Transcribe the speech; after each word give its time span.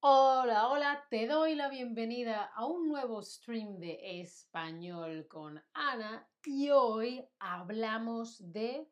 Hola, 0.00 0.68
hola, 0.68 1.06
te 1.08 1.26
doy 1.26 1.54
la 1.54 1.70
bienvenida 1.70 2.44
a 2.54 2.66
un 2.66 2.88
nuevo 2.88 3.22
stream 3.22 3.78
de 3.78 4.20
español 4.20 5.26
con 5.28 5.62
Ana 5.72 6.28
y 6.44 6.68
hoy 6.68 7.26
hablamos 7.38 8.52
de 8.52 8.86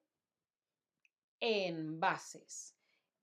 envases. 1.40 2.74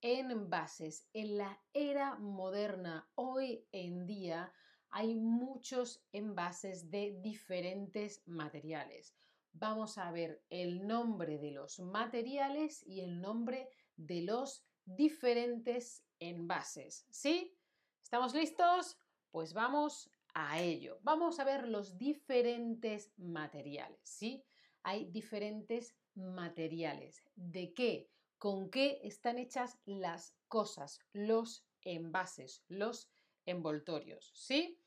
Envases. 0.02 1.10
En 1.14 1.40
la 1.40 1.60
era 1.74 2.16
moderna, 2.20 3.10
hoy 3.16 3.66
en 3.72 4.06
día, 4.06 4.54
hay 4.92 5.16
muchos 5.16 6.06
envases 6.12 6.92
de 6.92 7.18
diferentes 7.22 8.22
materiales. 8.28 9.16
Vamos 9.54 9.98
a 9.98 10.12
ver 10.12 10.44
el 10.50 10.88
nombre 10.88 11.38
de 11.38 11.52
los 11.52 11.80
materiales 11.80 12.86
y 12.86 13.02
el 13.02 13.20
nombre 13.20 13.70
de 13.96 14.22
los 14.22 14.64
diferentes 14.86 16.04
envases. 16.20 17.06
¿Sí? 17.10 17.56
¿Estamos 18.02 18.34
listos? 18.34 18.98
Pues 19.32 19.54
vamos 19.54 20.10
a 20.34 20.62
ello. 20.62 21.00
Vamos 21.04 21.40
a 21.40 21.44
ver 21.44 21.68
los 21.68 21.98
diferentes 21.98 23.12
materiales. 23.18 24.00
¿Sí? 24.04 24.44
Hay 24.84 25.06
diferentes 25.06 25.96
materiales. 26.16 27.24
¿De 27.36 27.74
qué? 27.74 28.10
¿Con 28.38 28.70
qué 28.70 29.02
están 29.04 29.38
hechas 29.38 29.78
las 29.86 30.34
cosas, 30.48 31.00
los 31.12 31.66
envases, 31.82 32.64
los 32.70 33.10
envoltorios? 33.46 34.32
¿Sí? 34.34 34.80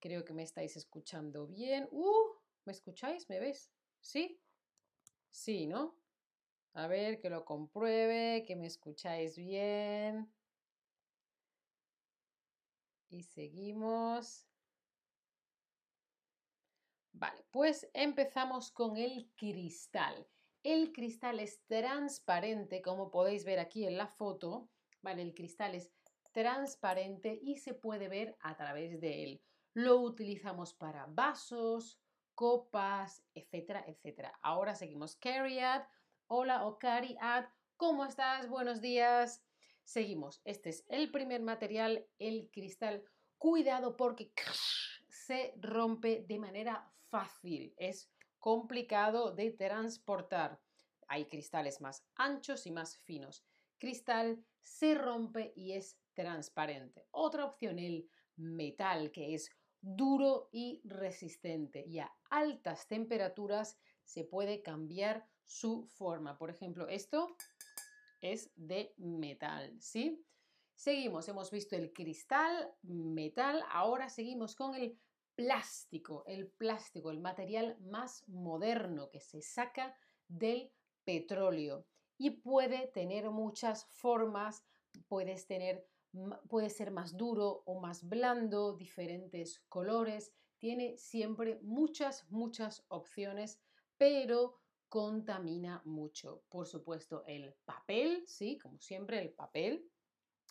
Creo 0.00 0.24
que 0.24 0.32
me 0.32 0.42
estáis 0.42 0.76
escuchando 0.76 1.46
bien. 1.46 1.88
¡Uh! 1.90 2.32
¿Me 2.64 2.72
escucháis? 2.72 3.28
¿Me 3.28 3.38
ves? 3.40 3.73
¿Sí? 4.04 4.38
Sí, 5.30 5.66
¿no? 5.66 5.96
A 6.74 6.86
ver, 6.86 7.20
que 7.20 7.30
lo 7.30 7.44
compruebe, 7.44 8.44
que 8.46 8.54
me 8.54 8.66
escucháis 8.66 9.36
bien. 9.36 10.30
Y 13.08 13.22
seguimos. 13.22 14.46
Vale, 17.12 17.46
pues 17.50 17.88
empezamos 17.94 18.70
con 18.70 18.98
el 18.98 19.32
cristal. 19.36 20.28
El 20.62 20.92
cristal 20.92 21.40
es 21.40 21.64
transparente, 21.66 22.82
como 22.82 23.10
podéis 23.10 23.44
ver 23.44 23.58
aquí 23.58 23.86
en 23.86 23.96
la 23.96 24.08
foto. 24.08 24.68
Vale, 25.00 25.22
el 25.22 25.34
cristal 25.34 25.74
es 25.74 25.92
transparente 26.32 27.38
y 27.42 27.56
se 27.56 27.72
puede 27.72 28.08
ver 28.08 28.36
a 28.40 28.54
través 28.54 29.00
de 29.00 29.24
él. 29.24 29.42
Lo 29.72 29.96
utilizamos 30.00 30.74
para 30.74 31.06
vasos, 31.06 32.03
copas, 32.34 33.22
etcétera, 33.34 33.84
etcétera. 33.86 34.38
Ahora 34.42 34.74
seguimos. 34.74 35.16
Carriad, 35.16 35.84
hola 36.26 36.66
o 36.66 36.78
Cariad, 36.78 37.46
¿cómo 37.76 38.04
estás? 38.04 38.48
Buenos 38.48 38.80
días. 38.80 39.44
Seguimos. 39.84 40.40
Este 40.44 40.70
es 40.70 40.84
el 40.88 41.10
primer 41.10 41.42
material, 41.42 42.06
el 42.18 42.50
cristal. 42.50 43.04
Cuidado 43.38 43.96
porque 43.96 44.32
se 45.08 45.54
rompe 45.60 46.24
de 46.26 46.38
manera 46.38 46.90
fácil. 47.08 47.74
Es 47.76 48.10
complicado 48.38 49.32
de 49.32 49.50
transportar. 49.52 50.60
Hay 51.08 51.26
cristales 51.26 51.80
más 51.80 52.06
anchos 52.16 52.66
y 52.66 52.70
más 52.70 52.98
finos. 52.98 53.44
Cristal 53.78 54.44
se 54.62 54.94
rompe 54.94 55.52
y 55.54 55.72
es 55.72 55.98
transparente. 56.14 57.06
Otra 57.10 57.44
opción, 57.44 57.78
el 57.78 58.08
metal, 58.36 59.10
que 59.12 59.34
es 59.34 59.50
duro 59.84 60.48
y 60.50 60.80
resistente 60.84 61.84
y 61.86 61.98
a 61.98 62.10
altas 62.30 62.88
temperaturas 62.88 63.78
se 64.02 64.24
puede 64.24 64.62
cambiar 64.62 65.28
su 65.44 65.86
forma. 65.86 66.38
Por 66.38 66.48
ejemplo, 66.50 66.88
esto 66.88 67.36
es 68.22 68.50
de 68.56 68.94
metal, 68.96 69.76
¿sí? 69.80 70.24
Seguimos, 70.74 71.28
hemos 71.28 71.50
visto 71.50 71.76
el 71.76 71.92
cristal, 71.92 72.74
metal, 72.82 73.62
ahora 73.70 74.08
seguimos 74.08 74.56
con 74.56 74.74
el 74.74 74.98
plástico, 75.34 76.24
el 76.26 76.48
plástico, 76.48 77.10
el 77.10 77.20
material 77.20 77.76
más 77.80 78.26
moderno 78.26 79.10
que 79.10 79.20
se 79.20 79.42
saca 79.42 79.94
del 80.28 80.72
petróleo 81.04 81.86
y 82.16 82.30
puede 82.30 82.86
tener 82.88 83.30
muchas 83.30 83.84
formas, 83.84 84.64
puedes 85.08 85.46
tener 85.46 85.86
puede 86.48 86.70
ser 86.70 86.90
más 86.90 87.16
duro 87.16 87.62
o 87.66 87.80
más 87.80 88.08
blando, 88.08 88.74
diferentes 88.76 89.60
colores, 89.68 90.32
tiene 90.58 90.96
siempre 90.96 91.58
muchas, 91.62 92.30
muchas 92.30 92.84
opciones, 92.88 93.60
pero 93.96 94.60
contamina 94.88 95.82
mucho. 95.84 96.44
Por 96.48 96.66
supuesto, 96.66 97.24
el 97.26 97.54
papel, 97.64 98.24
sí, 98.26 98.58
como 98.58 98.80
siempre, 98.80 99.20
el 99.20 99.32
papel, 99.32 99.90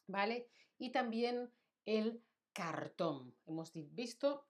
¿vale? 0.07 0.49
Y 0.77 0.91
también 0.91 1.51
el 1.85 2.21
cartón. 2.51 3.35
Hemos 3.45 3.71
visto 3.73 4.45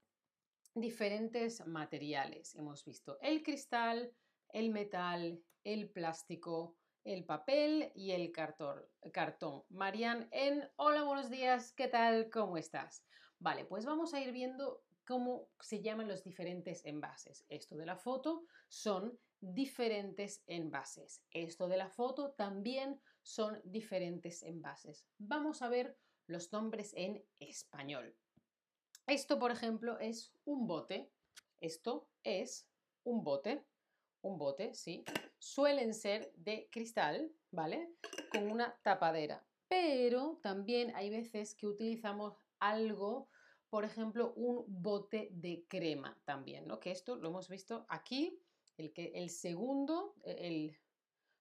diferentes 0.75 1.65
materiales. 1.65 2.55
Hemos 2.55 2.83
visto 2.83 3.19
el 3.21 3.43
cristal, 3.43 4.11
el 4.49 4.71
metal, 4.71 5.41
el 5.63 5.89
plástico, 5.89 6.75
el 7.03 7.25
papel 7.25 7.91
y 7.95 8.11
el 8.11 8.31
cartón. 8.31 8.81
cartón. 9.11 9.63
Marian 9.69 10.27
en 10.31 10.69
Hola, 10.77 11.03
buenos 11.03 11.29
días, 11.29 11.73
¿qué 11.73 11.87
tal? 11.87 12.29
¿Cómo 12.29 12.57
estás? 12.57 13.03
Vale, 13.39 13.65
pues 13.65 13.85
vamos 13.85 14.13
a 14.13 14.21
ir 14.21 14.31
viendo 14.31 14.83
cómo 15.05 15.49
se 15.59 15.81
llaman 15.81 16.07
los 16.07 16.23
diferentes 16.23 16.85
envases. 16.85 17.45
Esto 17.49 17.75
de 17.75 17.85
la 17.85 17.97
foto 17.97 18.45
son 18.69 19.19
diferentes 19.41 20.43
envases. 20.47 21.21
Esto 21.31 21.67
de 21.67 21.77
la 21.77 21.89
foto 21.89 22.31
también 22.31 23.01
son 23.21 23.59
diferentes 23.65 24.41
envases. 24.43 25.05
Vamos 25.17 25.61
a 25.61 25.69
ver 25.69 25.97
los 26.27 26.53
nombres 26.53 26.93
en 26.95 27.23
español. 27.39 28.15
Esto, 29.07 29.39
por 29.39 29.51
ejemplo, 29.51 29.99
es 29.99 30.31
un 30.45 30.67
bote. 30.67 31.11
Esto 31.59 32.07
es 32.23 32.69
un 33.03 33.23
bote 33.23 33.65
un 34.23 34.37
bote, 34.37 34.73
sí, 34.73 35.03
suelen 35.43 35.93
ser 35.93 36.31
de 36.37 36.69
cristal, 36.71 37.29
¿vale? 37.51 37.93
Con 38.31 38.49
una 38.49 38.73
tapadera. 38.81 39.45
Pero 39.67 40.39
también 40.41 40.95
hay 40.95 41.09
veces 41.09 41.53
que 41.53 41.67
utilizamos 41.67 42.37
algo, 42.59 43.27
por 43.69 43.83
ejemplo, 43.83 44.33
un 44.35 44.63
bote 44.67 45.29
de 45.31 45.65
crema 45.67 46.17
también, 46.23 46.65
¿no? 46.65 46.79
Que 46.79 46.91
esto 46.91 47.17
lo 47.17 47.27
hemos 47.27 47.49
visto 47.49 47.85
aquí, 47.89 48.39
el, 48.77 48.93
que, 48.93 49.11
el 49.15 49.29
segundo, 49.29 50.15
el, 50.23 50.77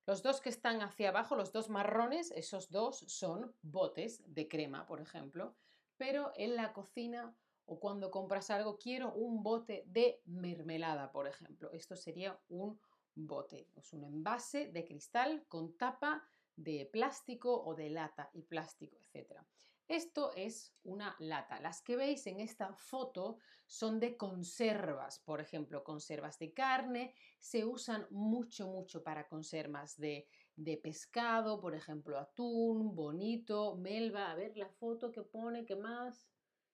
los 0.05 0.23
dos 0.23 0.41
que 0.41 0.49
están 0.49 0.83
hacia 0.83 1.11
abajo, 1.11 1.37
los 1.37 1.53
dos 1.53 1.69
marrones, 1.69 2.33
esos 2.33 2.71
dos 2.71 3.05
son 3.07 3.55
botes 3.63 4.23
de 4.27 4.49
crema, 4.49 4.85
por 4.85 5.01
ejemplo. 5.01 5.55
Pero 5.97 6.33
en 6.35 6.57
la 6.57 6.73
cocina 6.73 7.37
o 7.67 7.79
cuando 7.79 8.11
compras 8.11 8.51
algo, 8.51 8.77
quiero 8.79 9.13
un 9.15 9.45
bote 9.45 9.85
de 9.87 10.21
mermelada, 10.25 11.13
por 11.13 11.29
ejemplo. 11.29 11.71
Esto 11.71 11.95
sería 11.95 12.41
un 12.49 12.81
bote, 13.15 13.69
es 13.77 13.93
un 13.93 14.05
envase 14.05 14.69
de 14.69 14.85
cristal 14.85 15.45
con 15.49 15.77
tapa 15.77 16.27
de 16.57 16.89
plástico 16.93 17.63
o 17.65 17.75
de 17.75 17.91
lata 17.91 18.31
y 18.33 18.43
plástico, 18.43 18.97
etc. 18.97 19.41
Esto 19.89 20.33
es 20.35 20.75
una 20.85 21.17
lata. 21.19 21.61
Las 21.61 21.83
que 21.83 21.97
veis 21.97 22.27
en 22.27 22.41
esta 22.41 22.73
foto 22.75 23.39
son 23.67 24.01
de 24.01 24.17
conservas, 24.17 25.19
por 25.19 25.41
ejemplo, 25.41 25.83
conservas 25.83 26.39
de 26.39 26.53
carne, 26.53 27.15
se 27.41 27.65
usan 27.65 28.07
mucho, 28.11 28.69
mucho 28.69 29.03
para 29.03 29.29
conservas 29.29 29.99
de, 29.99 30.29
de 30.57 30.77
pescado, 30.77 31.61
por 31.61 31.75
ejemplo, 31.75 32.19
atún, 32.19 32.95
bonito, 32.95 33.77
melva. 33.77 34.31
A 34.31 34.35
ver 34.35 34.57
la 34.57 34.69
foto 34.69 35.11
que 35.11 35.23
pone, 35.23 35.65
¿qué 35.65 35.77
más? 35.77 36.29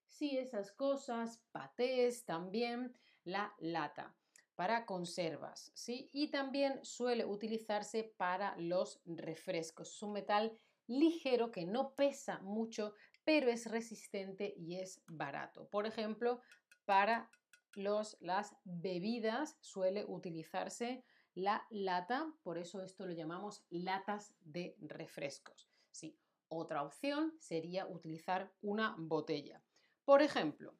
Sí, 0.06 0.36
esas 0.36 0.72
cosas, 0.72 1.42
patés 1.52 2.24
también, 2.24 2.94
la 3.24 3.54
lata 3.58 4.17
para 4.58 4.86
conservas, 4.86 5.70
¿sí? 5.72 6.10
Y 6.12 6.32
también 6.32 6.84
suele 6.84 7.24
utilizarse 7.24 8.12
para 8.16 8.56
los 8.56 9.00
refrescos. 9.06 9.94
Es 9.94 10.02
un 10.02 10.14
metal 10.14 10.58
ligero 10.88 11.52
que 11.52 11.64
no 11.64 11.94
pesa 11.94 12.40
mucho, 12.40 12.94
pero 13.22 13.52
es 13.52 13.70
resistente 13.70 14.52
y 14.56 14.80
es 14.80 15.00
barato. 15.06 15.68
Por 15.68 15.86
ejemplo, 15.86 16.40
para 16.84 17.30
los, 17.74 18.16
las 18.20 18.56
bebidas 18.64 19.56
suele 19.60 20.04
utilizarse 20.04 21.04
la 21.34 21.64
lata, 21.70 22.26
por 22.42 22.58
eso 22.58 22.82
esto 22.82 23.06
lo 23.06 23.12
llamamos 23.12 23.64
latas 23.70 24.34
de 24.40 24.74
refrescos. 24.80 25.70
Sí, 25.92 26.18
otra 26.48 26.82
opción 26.82 27.32
sería 27.38 27.86
utilizar 27.86 28.52
una 28.60 28.96
botella. 28.98 29.62
Por 30.04 30.20
ejemplo, 30.20 30.74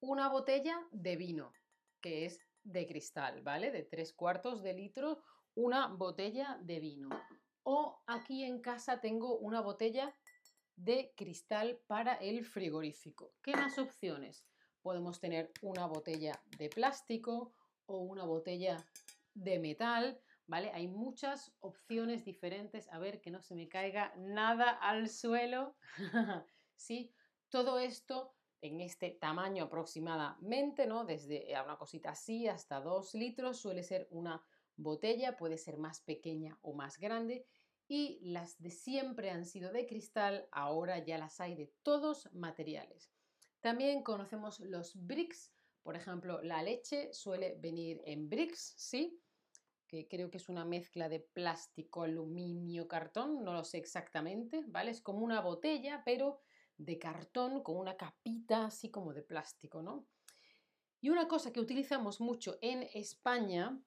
una 0.00 0.28
botella 0.28 0.84
de 0.90 1.14
vino, 1.14 1.52
que 2.00 2.26
es 2.26 2.47
de 2.64 2.86
cristal, 2.86 3.42
¿vale? 3.42 3.70
De 3.70 3.82
tres 3.82 4.12
cuartos 4.12 4.62
de 4.62 4.74
litro, 4.74 5.22
una 5.54 5.88
botella 5.88 6.58
de 6.62 6.80
vino. 6.80 7.08
O 7.62 8.02
aquí 8.06 8.44
en 8.44 8.60
casa 8.60 9.00
tengo 9.00 9.38
una 9.38 9.60
botella 9.60 10.14
de 10.76 11.12
cristal 11.16 11.78
para 11.86 12.14
el 12.14 12.44
frigorífico. 12.44 13.32
¿Qué 13.42 13.52
más 13.52 13.78
opciones? 13.78 14.44
Podemos 14.80 15.20
tener 15.20 15.50
una 15.62 15.86
botella 15.86 16.40
de 16.56 16.68
plástico 16.68 17.52
o 17.86 17.98
una 17.98 18.24
botella 18.24 18.76
de 19.34 19.58
metal, 19.58 20.20
¿vale? 20.46 20.70
Hay 20.72 20.86
muchas 20.86 21.52
opciones 21.60 22.24
diferentes. 22.24 22.88
A 22.92 22.98
ver 22.98 23.20
que 23.20 23.30
no 23.30 23.42
se 23.42 23.54
me 23.54 23.68
caiga 23.68 24.14
nada 24.16 24.70
al 24.70 25.08
suelo. 25.08 25.76
¿Sí? 26.76 27.12
Todo 27.48 27.78
esto 27.78 28.37
en 28.60 28.80
este 28.80 29.10
tamaño 29.10 29.64
aproximadamente, 29.64 30.86
¿no? 30.86 31.04
Desde 31.04 31.52
una 31.64 31.76
cosita 31.76 32.10
así 32.10 32.48
hasta 32.48 32.80
2 32.80 33.14
litros 33.14 33.58
suele 33.58 33.82
ser 33.82 34.08
una 34.10 34.42
botella, 34.76 35.36
puede 35.36 35.58
ser 35.58 35.78
más 35.78 36.00
pequeña 36.00 36.58
o 36.62 36.72
más 36.74 36.98
grande. 36.98 37.46
Y 37.86 38.20
las 38.22 38.60
de 38.60 38.70
siempre 38.70 39.30
han 39.30 39.46
sido 39.46 39.72
de 39.72 39.86
cristal, 39.86 40.48
ahora 40.52 40.98
ya 40.98 41.18
las 41.18 41.40
hay 41.40 41.54
de 41.54 41.72
todos 41.82 42.32
materiales. 42.34 43.10
También 43.60 44.02
conocemos 44.02 44.60
los 44.60 44.94
bricks, 45.06 45.52
por 45.82 45.96
ejemplo, 45.96 46.42
la 46.42 46.62
leche 46.62 47.12
suele 47.14 47.56
venir 47.58 48.02
en 48.04 48.28
bricks, 48.28 48.74
¿sí? 48.76 49.22
que 49.88 50.06
creo 50.06 50.30
que 50.30 50.36
es 50.36 50.48
una 50.48 50.64
mezcla 50.64 51.08
de 51.08 51.18
plástico, 51.20 52.02
aluminio, 52.02 52.86
cartón, 52.86 53.42
no 53.42 53.54
lo 53.54 53.64
sé 53.64 53.78
exactamente, 53.78 54.64
¿vale? 54.68 54.90
Es 54.90 55.00
como 55.00 55.24
una 55.24 55.40
botella, 55.40 56.02
pero 56.04 56.40
de 56.78 56.98
cartón 56.98 57.62
con 57.62 57.76
una 57.76 57.96
capita 57.96 58.66
así 58.66 58.90
como 58.90 59.12
de 59.12 59.22
plástico, 59.22 59.82
¿no? 59.82 60.06
Y 61.00 61.10
una 61.10 61.28
cosa 61.28 61.52
que 61.52 61.60
utilizamos 61.60 62.20
mucho 62.20 62.58
en 62.60 62.88
España, 62.94 63.80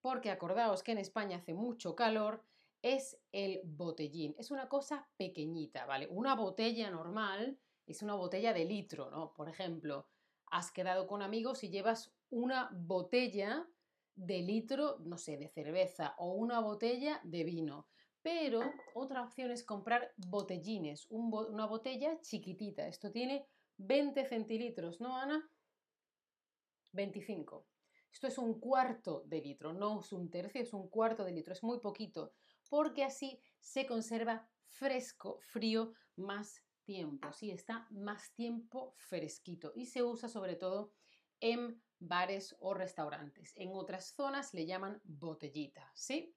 porque 0.00 0.30
acordaos 0.30 0.82
que 0.82 0.92
en 0.92 0.98
España 0.98 1.38
hace 1.38 1.54
mucho 1.54 1.94
calor, 1.94 2.42
es 2.82 3.18
el 3.32 3.62
botellín. 3.64 4.34
Es 4.38 4.50
una 4.50 4.68
cosa 4.68 5.08
pequeñita, 5.16 5.86
¿vale? 5.86 6.06
Una 6.10 6.34
botella 6.34 6.90
normal 6.90 7.58
es 7.86 8.02
una 8.02 8.14
botella 8.14 8.52
de 8.52 8.64
litro, 8.64 9.10
¿no? 9.10 9.32
Por 9.34 9.48
ejemplo, 9.48 10.08
has 10.50 10.70
quedado 10.70 11.06
con 11.06 11.22
amigos 11.22 11.64
y 11.64 11.70
llevas 11.70 12.12
una 12.30 12.70
botella 12.72 13.66
de 14.14 14.38
litro, 14.42 14.98
no 15.00 15.18
sé, 15.18 15.36
de 15.36 15.48
cerveza 15.48 16.14
o 16.18 16.32
una 16.32 16.60
botella 16.60 17.20
de 17.24 17.44
vino. 17.44 17.86
Pero 18.24 18.72
otra 18.94 19.22
opción 19.22 19.50
es 19.50 19.62
comprar 19.62 20.14
botellines, 20.16 21.06
una 21.10 21.66
botella 21.66 22.18
chiquitita. 22.22 22.88
Esto 22.88 23.12
tiene 23.12 23.46
20 23.76 24.24
centilitros, 24.24 24.98
¿no, 24.98 25.14
Ana? 25.14 25.46
25. 26.92 27.66
Esto 28.10 28.26
es 28.26 28.38
un 28.38 28.58
cuarto 28.58 29.24
de 29.26 29.42
litro, 29.42 29.74
no 29.74 30.00
es 30.00 30.10
un 30.10 30.30
tercio, 30.30 30.62
es 30.62 30.72
un 30.72 30.88
cuarto 30.88 31.22
de 31.22 31.32
litro, 31.32 31.52
es 31.52 31.62
muy 31.62 31.80
poquito, 31.80 32.32
porque 32.70 33.04
así 33.04 33.38
se 33.60 33.84
conserva 33.84 34.48
fresco, 34.68 35.38
frío, 35.42 35.92
más 36.16 36.62
tiempo, 36.84 37.30
sí, 37.30 37.50
está 37.50 37.86
más 37.90 38.32
tiempo 38.32 38.94
fresquito 38.96 39.72
y 39.74 39.84
se 39.84 40.02
usa 40.02 40.30
sobre 40.30 40.56
todo 40.56 40.92
en 41.40 41.82
bares 41.98 42.56
o 42.60 42.72
restaurantes. 42.72 43.52
En 43.56 43.70
otras 43.74 44.14
zonas 44.14 44.54
le 44.54 44.64
llaman 44.64 45.02
botellita, 45.04 45.90
¿sí? 45.94 46.34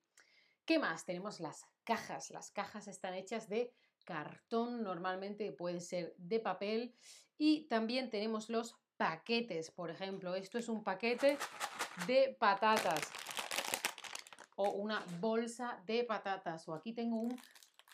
¿Qué 0.68 0.80
más? 0.80 1.06
Tenemos 1.06 1.40
las 1.40 1.66
cajas. 1.86 2.30
Las 2.30 2.52
cajas 2.52 2.90
están 2.90 3.14
hechas 3.14 3.48
de 3.48 3.74
cartón, 4.04 4.84
normalmente 4.84 5.54
pueden 5.54 5.80
ser 5.80 6.14
de 6.18 6.42
papel 6.42 6.94
y 7.38 7.70
también 7.70 8.10
tenemos 8.10 8.50
los 8.50 8.76
paquetes, 8.98 9.72
por 9.72 9.90
ejemplo, 9.90 10.36
esto 10.36 10.58
es 10.58 10.68
un 10.68 10.84
paquete 10.84 11.38
de 12.06 12.36
patatas 12.38 13.00
o 14.58 14.72
una 14.72 15.06
bolsa 15.22 15.82
de 15.86 16.04
patatas 16.04 16.68
o 16.68 16.74
aquí 16.74 16.92
tengo 16.92 17.16
un 17.16 17.40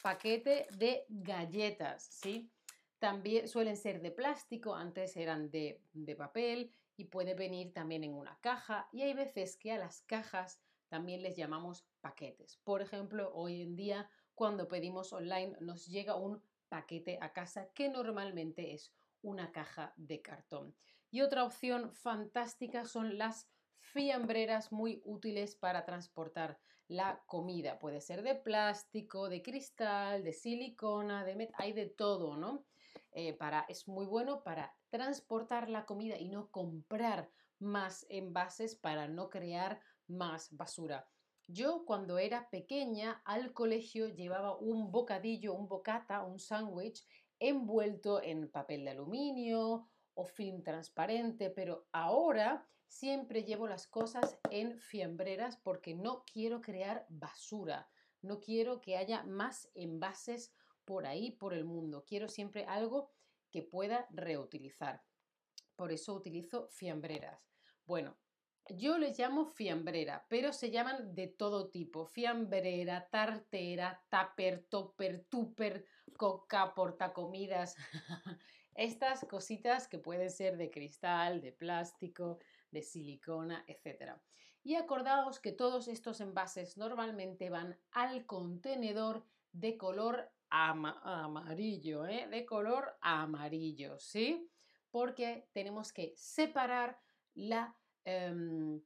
paquete 0.01 0.65
de 0.71 1.05
galletas, 1.09 2.01
¿sí? 2.03 2.49
También 2.97 3.47
suelen 3.47 3.77
ser 3.77 4.01
de 4.01 4.09
plástico, 4.09 4.73
antes 4.73 5.15
eran 5.15 5.51
de, 5.51 5.79
de 5.93 6.15
papel 6.15 6.73
y 6.97 7.05
puede 7.05 7.35
venir 7.35 7.71
también 7.71 8.03
en 8.03 8.15
una 8.15 8.35
caja 8.41 8.89
y 8.91 9.03
hay 9.03 9.13
veces 9.13 9.57
que 9.57 9.71
a 9.73 9.77
las 9.77 10.01
cajas 10.01 10.59
también 10.89 11.21
les 11.21 11.35
llamamos 11.35 11.85
paquetes. 12.03 12.57
Por 12.57 12.81
ejemplo, 12.81 13.31
hoy 13.33 13.61
en 13.61 13.75
día 13.77 14.09
cuando 14.35 14.67
pedimos 14.67 15.13
online 15.13 15.55
nos 15.61 15.87
llega 15.87 16.17
un 16.17 16.43
paquete 16.67 17.17
a 17.21 17.31
casa 17.31 17.71
que 17.73 17.89
normalmente 17.89 18.73
es 18.73 18.93
una 19.21 19.51
caja 19.51 19.93
de 19.95 20.21
cartón. 20.21 20.75
Y 21.09 21.21
otra 21.21 21.45
opción 21.45 21.93
fantástica 21.93 22.85
son 22.85 23.17
las 23.17 23.47
fiambreras 23.79 24.71
muy 24.71 25.01
útiles 25.05 25.55
para 25.55 25.85
transportar 25.85 26.59
la 26.87 27.23
comida. 27.25 27.79
Puede 27.79 28.01
ser 28.01 28.21
de 28.21 28.35
plástico, 28.35 29.29
de 29.29 29.41
cristal, 29.41 30.23
de 30.23 30.33
silicona, 30.33 31.23
de 31.23 31.49
hay 31.55 31.71
de 31.71 31.85
todo, 31.85 32.35
¿no? 32.35 32.65
Eh, 33.11 33.33
para, 33.33 33.61
es 33.69 33.87
muy 33.87 34.05
bueno 34.05 34.43
para 34.43 34.75
transportar 34.89 35.69
la 35.69 35.85
comida 35.85 36.17
y 36.17 36.27
no 36.27 36.49
comprar 36.49 37.29
más 37.59 38.05
envases 38.09 38.75
para 38.75 39.07
no 39.07 39.29
crear 39.29 39.79
más 40.07 40.49
basura. 40.51 41.07
Yo 41.47 41.85
cuando 41.85 42.17
era 42.17 42.49
pequeña 42.49 43.21
al 43.25 43.53
colegio 43.53 44.07
llevaba 44.07 44.57
un 44.57 44.91
bocadillo, 44.91 45.53
un 45.53 45.67
bocata, 45.67 46.23
un 46.23 46.39
sándwich 46.39 47.05
envuelto 47.39 48.21
en 48.21 48.49
papel 48.49 48.85
de 48.85 48.91
aluminio 48.91 49.89
o 50.13 50.25
film 50.25 50.63
transparente, 50.63 51.49
pero 51.49 51.87
ahora 51.91 52.65
siempre 52.87 53.43
llevo 53.43 53.67
las 53.67 53.87
cosas 53.87 54.37
en 54.51 54.79
fiambreras 54.79 55.57
porque 55.57 55.95
no 55.95 56.23
quiero 56.31 56.61
crear 56.61 57.05
basura, 57.09 57.89
no 58.21 58.39
quiero 58.39 58.79
que 58.79 58.95
haya 58.95 59.23
más 59.23 59.69
envases 59.73 60.53
por 60.85 61.05
ahí, 61.05 61.31
por 61.31 61.53
el 61.53 61.65
mundo. 61.65 62.05
Quiero 62.05 62.29
siempre 62.29 62.65
algo 62.65 63.11
que 63.51 63.63
pueda 63.63 64.07
reutilizar. 64.11 65.03
Por 65.75 65.91
eso 65.91 66.13
utilizo 66.13 66.67
fiambreras. 66.69 67.51
Bueno, 67.85 68.15
yo 68.69 68.97
les 68.97 69.17
llamo 69.17 69.45
fiambrera, 69.45 70.25
pero 70.29 70.53
se 70.53 70.71
llaman 70.71 71.13
de 71.15 71.27
todo 71.27 71.69
tipo. 71.69 72.05
Fiambrera, 72.05 73.07
tartera, 73.09 74.03
tupper, 74.09 74.63
topper, 74.69 75.25
tupper, 75.29 75.85
coca, 76.17 76.73
portacomidas. 76.73 77.75
Estas 78.75 79.25
cositas 79.29 79.87
que 79.87 79.99
pueden 79.99 80.31
ser 80.31 80.57
de 80.57 80.71
cristal, 80.71 81.41
de 81.41 81.51
plástico, 81.51 82.39
de 82.71 82.81
silicona, 82.81 83.63
etc. 83.67 84.13
Y 84.63 84.75
acordaos 84.75 85.39
que 85.39 85.51
todos 85.51 85.87
estos 85.87 86.21
envases 86.21 86.77
normalmente 86.77 87.49
van 87.49 87.77
al 87.91 88.25
contenedor 88.25 89.25
de 89.51 89.77
color 89.77 90.31
amarillo, 90.49 92.05
¿eh? 92.05 92.27
de 92.29 92.45
color 92.45 92.97
amarillo, 93.01 93.99
¿sí? 93.99 94.49
Porque 94.89 95.47
tenemos 95.51 95.91
que 95.91 96.13
separar 96.15 96.99
la, 97.33 97.75
em, 98.05 98.81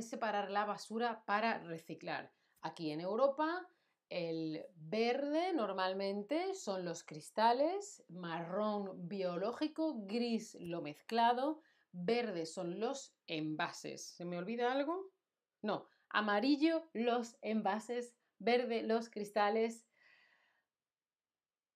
separar 0.00 0.50
la 0.50 0.64
basura 0.64 1.24
para 1.24 1.58
reciclar. 1.58 2.32
Aquí 2.60 2.90
en 2.90 3.00
Europa 3.00 3.68
el 4.08 4.64
verde 4.74 5.52
normalmente 5.52 6.54
son 6.54 6.84
los 6.84 7.04
cristales, 7.04 8.02
marrón 8.08 9.06
biológico, 9.06 10.06
gris 10.06 10.56
lo 10.60 10.80
mezclado, 10.80 11.60
verde 11.92 12.46
son 12.46 12.80
los 12.80 13.14
envases. 13.26 14.02
¿Se 14.16 14.24
me 14.24 14.38
olvida 14.38 14.72
algo? 14.72 15.12
No, 15.60 15.88
amarillo 16.08 16.88
los 16.94 17.36
envases, 17.42 18.16
verde 18.38 18.82
los 18.82 19.10
cristales, 19.10 19.86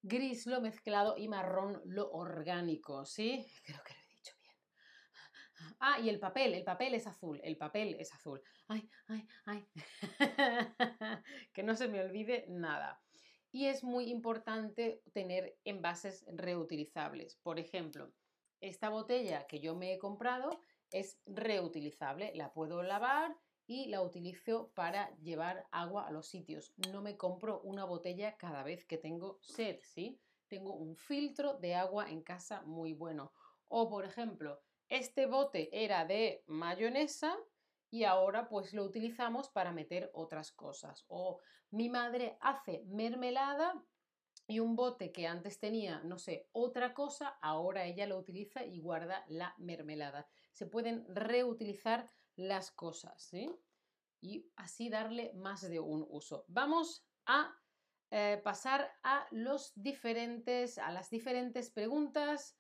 gris 0.03 0.47
lo 0.47 0.61
mezclado 0.61 1.17
y 1.19 1.29
marrón 1.29 1.83
lo 1.85 2.11
orgánico, 2.13 3.05
¿sí? 3.05 3.47
Creo 3.65 3.83
que 3.85 3.95
lo 3.95 4.01
he 4.01 4.15
dicho 4.15 4.35
bien. 4.41 4.57
Ah, 5.81 5.99
y 6.01 6.09
el 6.09 6.19
papel, 6.19 6.55
el 6.55 6.65
papel 6.65 6.95
es 6.95 7.07
azul, 7.07 7.41
el 7.43 7.57
papel 7.57 7.97
es 7.99 8.13
azul. 8.13 8.43
Ay, 8.69 8.89
ay, 9.09 9.27
ay. 9.47 9.67
que 11.53 11.63
no 11.63 11.75
se 11.75 11.89
me 11.89 12.01
olvide 12.01 12.47
nada. 12.49 13.03
Y 13.51 13.67
es 13.67 13.85
muy 13.85 14.11
importante 14.11 15.03
tener 15.13 15.59
envases 15.65 16.25
reutilizables. 16.29 17.37
Por 17.37 17.59
ejemplo, 17.59 18.13
esta 18.61 18.89
botella 18.89 19.47
que 19.47 19.61
yo 19.61 19.75
me 19.75 19.93
he 19.93 19.99
comprado 19.99 20.51
es 20.91 21.21
reutilizable, 21.27 22.33
la 22.35 22.53
puedo 22.53 22.83
lavar 22.83 23.37
y 23.67 23.87
la 23.87 24.03
utilizo 24.03 24.73
para 24.75 25.15
llevar 25.19 25.67
agua 25.71 26.07
a 26.07 26.11
los 26.11 26.29
sitios. 26.29 26.75
No 26.91 27.03
me 27.03 27.17
compro 27.17 27.61
una 27.63 27.85
botella 27.85 28.37
cada 28.37 28.63
vez 28.63 28.85
que 28.85 28.99
tengo 28.99 29.39
sed, 29.43 29.81
¿sí? 29.83 30.21
Tengo 30.49 30.75
un 30.75 30.97
filtro 30.97 31.55
de 31.55 31.75
agua 31.75 32.11
en 32.11 32.23
casa 32.23 32.63
muy 32.63 32.93
bueno. 32.93 33.33
O, 33.69 33.89
por 33.89 34.05
ejemplo, 34.05 34.61
este 34.89 35.27
bote 35.27 35.85
era 35.85 36.05
de 36.05 36.45
mayonesa 36.47 37.37
y 37.91 38.05
ahora 38.05 38.49
pues 38.49 38.73
lo 38.73 38.85
utilizamos 38.85 39.51
para 39.51 39.73
meter 39.73 40.11
otras 40.15 40.53
cosas. 40.53 41.05
O 41.09 41.41
mi 41.71 41.89
madre 41.89 42.39
hace 42.41 42.85
mermelada 42.87 43.85
y 44.47 44.61
un 44.61 44.77
bote 44.77 45.13
que 45.13 45.27
antes 45.27 45.59
tenía, 45.59 46.01
no 46.05 46.19
sé, 46.19 46.49
otra 46.53 46.95
cosa, 46.95 47.39
ahora 47.41 47.85
ella 47.85 48.07
lo 48.07 48.19
utiliza 48.19 48.65
y 48.65 48.81
guarda 48.81 49.25
la 49.29 49.55
mermelada. 49.59 50.27
Se 50.53 50.67
pueden 50.67 51.05
reutilizar 51.15 52.11
las 52.37 52.71
cosas, 52.71 53.23
¿sí? 53.23 53.51
Y 54.21 54.51
así 54.57 54.89
darle 54.89 55.33
más 55.35 55.69
de 55.69 55.81
un 55.81 56.07
uso. 56.09 56.45
Vamos 56.49 57.07
a 57.27 57.55
eh, 58.11 58.41
pasar 58.45 58.91
a 59.03 59.27
los 59.31 59.73
diferentes, 59.75 60.79
a 60.79 60.91
las 60.93 61.09
diferentes 61.09 61.71
preguntas. 61.71 62.59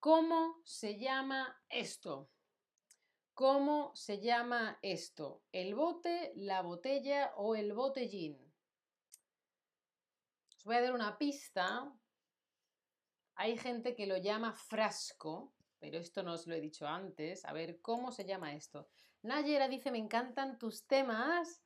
¿Cómo 0.00 0.60
se 0.64 0.98
llama 0.98 1.62
esto? 1.68 2.30
¿Cómo 3.34 3.94
se 3.94 4.20
llama 4.20 4.78
esto? 4.82 5.42
¿El 5.52 5.74
bote, 5.74 6.32
la 6.36 6.62
botella 6.62 7.32
o 7.36 7.54
el 7.54 7.72
botellín? 7.72 8.38
Os 10.56 10.64
voy 10.64 10.76
a 10.76 10.82
dar 10.82 10.94
una 10.94 11.18
pista. 11.18 11.92
Hay 13.34 13.58
gente 13.58 13.94
que 13.94 14.06
lo 14.06 14.16
llama 14.16 14.52
frasco, 14.52 15.54
pero 15.78 15.98
esto 15.98 16.22
no 16.22 16.32
os 16.32 16.46
lo 16.46 16.54
he 16.54 16.60
dicho 16.60 16.86
antes. 16.86 17.44
A 17.44 17.52
ver, 17.52 17.80
¿cómo 17.80 18.10
se 18.12 18.24
llama 18.24 18.54
esto? 18.54 18.88
Nayera 19.22 19.68
dice, 19.68 19.90
me 19.90 19.98
encantan 19.98 20.58
tus 20.58 20.86
temas. 20.86 21.62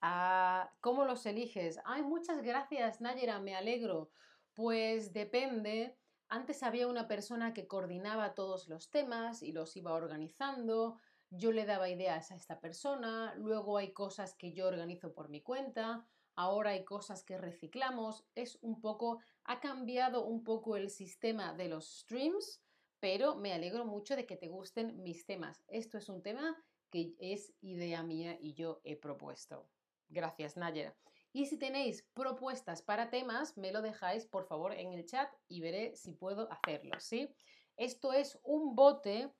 Ah, 0.00 0.70
¿Cómo 0.80 1.04
los 1.04 1.24
eliges? 1.24 1.80
Ay, 1.84 2.02
muchas 2.02 2.42
gracias, 2.42 3.00
Nayera, 3.00 3.38
me 3.40 3.54
alegro. 3.54 4.10
Pues 4.52 5.12
depende. 5.12 5.96
Antes 6.34 6.64
había 6.64 6.88
una 6.88 7.06
persona 7.06 7.54
que 7.54 7.68
coordinaba 7.68 8.34
todos 8.34 8.66
los 8.66 8.90
temas 8.90 9.40
y 9.44 9.52
los 9.52 9.76
iba 9.76 9.94
organizando. 9.94 10.98
Yo 11.30 11.52
le 11.52 11.64
daba 11.64 11.88
ideas 11.88 12.32
a 12.32 12.34
esta 12.34 12.58
persona. 12.58 13.36
Luego 13.36 13.76
hay 13.76 13.92
cosas 13.92 14.34
que 14.34 14.52
yo 14.52 14.66
organizo 14.66 15.14
por 15.14 15.28
mi 15.28 15.42
cuenta. 15.42 16.04
Ahora 16.34 16.70
hay 16.70 16.84
cosas 16.84 17.22
que 17.22 17.38
reciclamos. 17.38 18.26
Es 18.34 18.58
un 18.62 18.80
poco, 18.80 19.20
ha 19.44 19.60
cambiado 19.60 20.24
un 20.24 20.42
poco 20.42 20.74
el 20.74 20.90
sistema 20.90 21.54
de 21.54 21.68
los 21.68 22.00
streams, 22.00 22.60
pero 22.98 23.36
me 23.36 23.52
alegro 23.52 23.84
mucho 23.84 24.16
de 24.16 24.26
que 24.26 24.36
te 24.36 24.48
gusten 24.48 25.04
mis 25.04 25.26
temas. 25.26 25.62
Esto 25.68 25.98
es 25.98 26.08
un 26.08 26.20
tema 26.20 26.60
que 26.90 27.14
es 27.20 27.52
idea 27.60 28.02
mía 28.02 28.36
y 28.40 28.54
yo 28.54 28.80
he 28.82 28.96
propuesto. 28.96 29.68
Gracias, 30.08 30.56
Nayera. 30.56 30.96
Y 31.36 31.46
si 31.46 31.58
tenéis 31.58 32.06
propuestas 32.14 32.80
para 32.80 33.10
temas, 33.10 33.56
me 33.56 33.72
lo 33.72 33.82
dejáis 33.82 34.24
por 34.24 34.46
favor 34.46 34.72
en 34.72 34.92
el 34.92 35.04
chat 35.04 35.28
y 35.48 35.60
veré 35.60 35.96
si 35.96 36.12
puedo 36.12 36.48
hacerlo, 36.48 37.00
¿sí? 37.00 37.28
Esto 37.76 38.12
es 38.12 38.38
un 38.44 38.76
bote, 38.76 39.34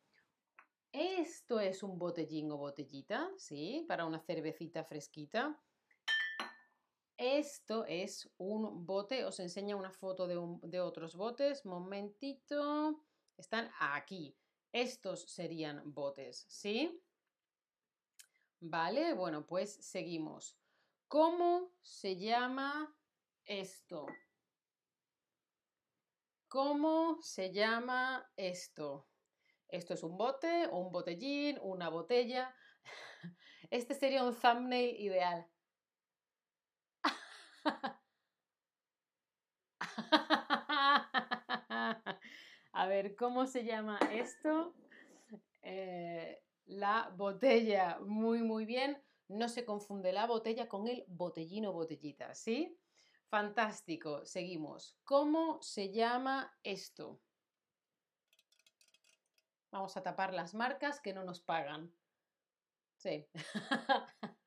esto 0.91 1.61
es 1.61 1.85
un 1.85 1.97
botellín 1.97 2.51
o 2.51 2.57
botellita, 2.57 3.31
¿sí? 3.37 3.85
Para 3.87 4.07
una 4.07 4.19
cervecita 4.19 4.83
fresquita. 4.83 5.57
Esto 7.17 7.85
es 7.87 8.29
un 8.39 8.85
bote, 8.85 9.25
os 9.25 9.39
enseño 9.39 9.79
una 9.79 9.93
foto 9.93 10.27
de, 10.27 10.37
de 10.69 10.81
otros 10.81 11.15
botes, 11.15 11.65
momentito, 11.65 13.05
están 13.37 13.71
aquí. 13.79 14.37
Estos 14.73 15.31
serían 15.31 15.81
botes, 15.95 16.45
¿sí? 16.49 17.01
Vale, 18.59 19.15
bueno, 19.15 19.47
pues 19.47 19.75
seguimos. 19.75 20.59
¿Cómo 21.15 21.71
se 21.81 22.17
llama 22.17 22.93
esto? 23.45 24.07
¿Cómo 26.49 27.19
se 27.23 27.53
llama 27.53 28.29
esto? 28.37 29.07
Esto 29.69 29.95
es 29.95 30.03
un 30.03 30.17
bote, 30.17 30.67
un 30.73 30.91
botellín, 30.91 31.61
una 31.63 31.89
botella. 31.89 32.53
Este 33.71 33.95
sería 33.95 34.25
un 34.25 34.35
thumbnail 34.35 35.01
ideal. 35.01 35.47
A 42.73 42.87
ver, 42.89 43.15
¿cómo 43.15 43.47
se 43.47 43.65
llama 43.65 44.01
esto? 44.11 44.75
Eh, 45.63 46.43
la 46.65 47.13
botella. 47.17 48.01
Muy, 48.01 48.43
muy 48.43 48.65
bien 48.65 49.01
no 49.29 49.49
se 49.49 49.65
confunde 49.65 50.13
la 50.13 50.27
botella 50.27 50.69
con 50.69 50.89
el 50.89 51.05
botellino 51.09 51.73
botellita, 51.73 52.35
¿sí? 52.35 52.79
Fantástico, 53.29 54.25
seguimos. 54.25 54.97
¿Cómo 55.05 55.61
se 55.63 55.91
llama 55.91 56.57
esto? 56.63 57.21
Vamos 59.71 59.97
a 59.97 60.03
tapar 60.03 60.33
las 60.33 60.55
marcas 60.55 61.01
que 61.01 61.13
no 61.13 61.25
nos 61.25 61.41
pagan. 61.41 61.93
Sí. 62.97 63.29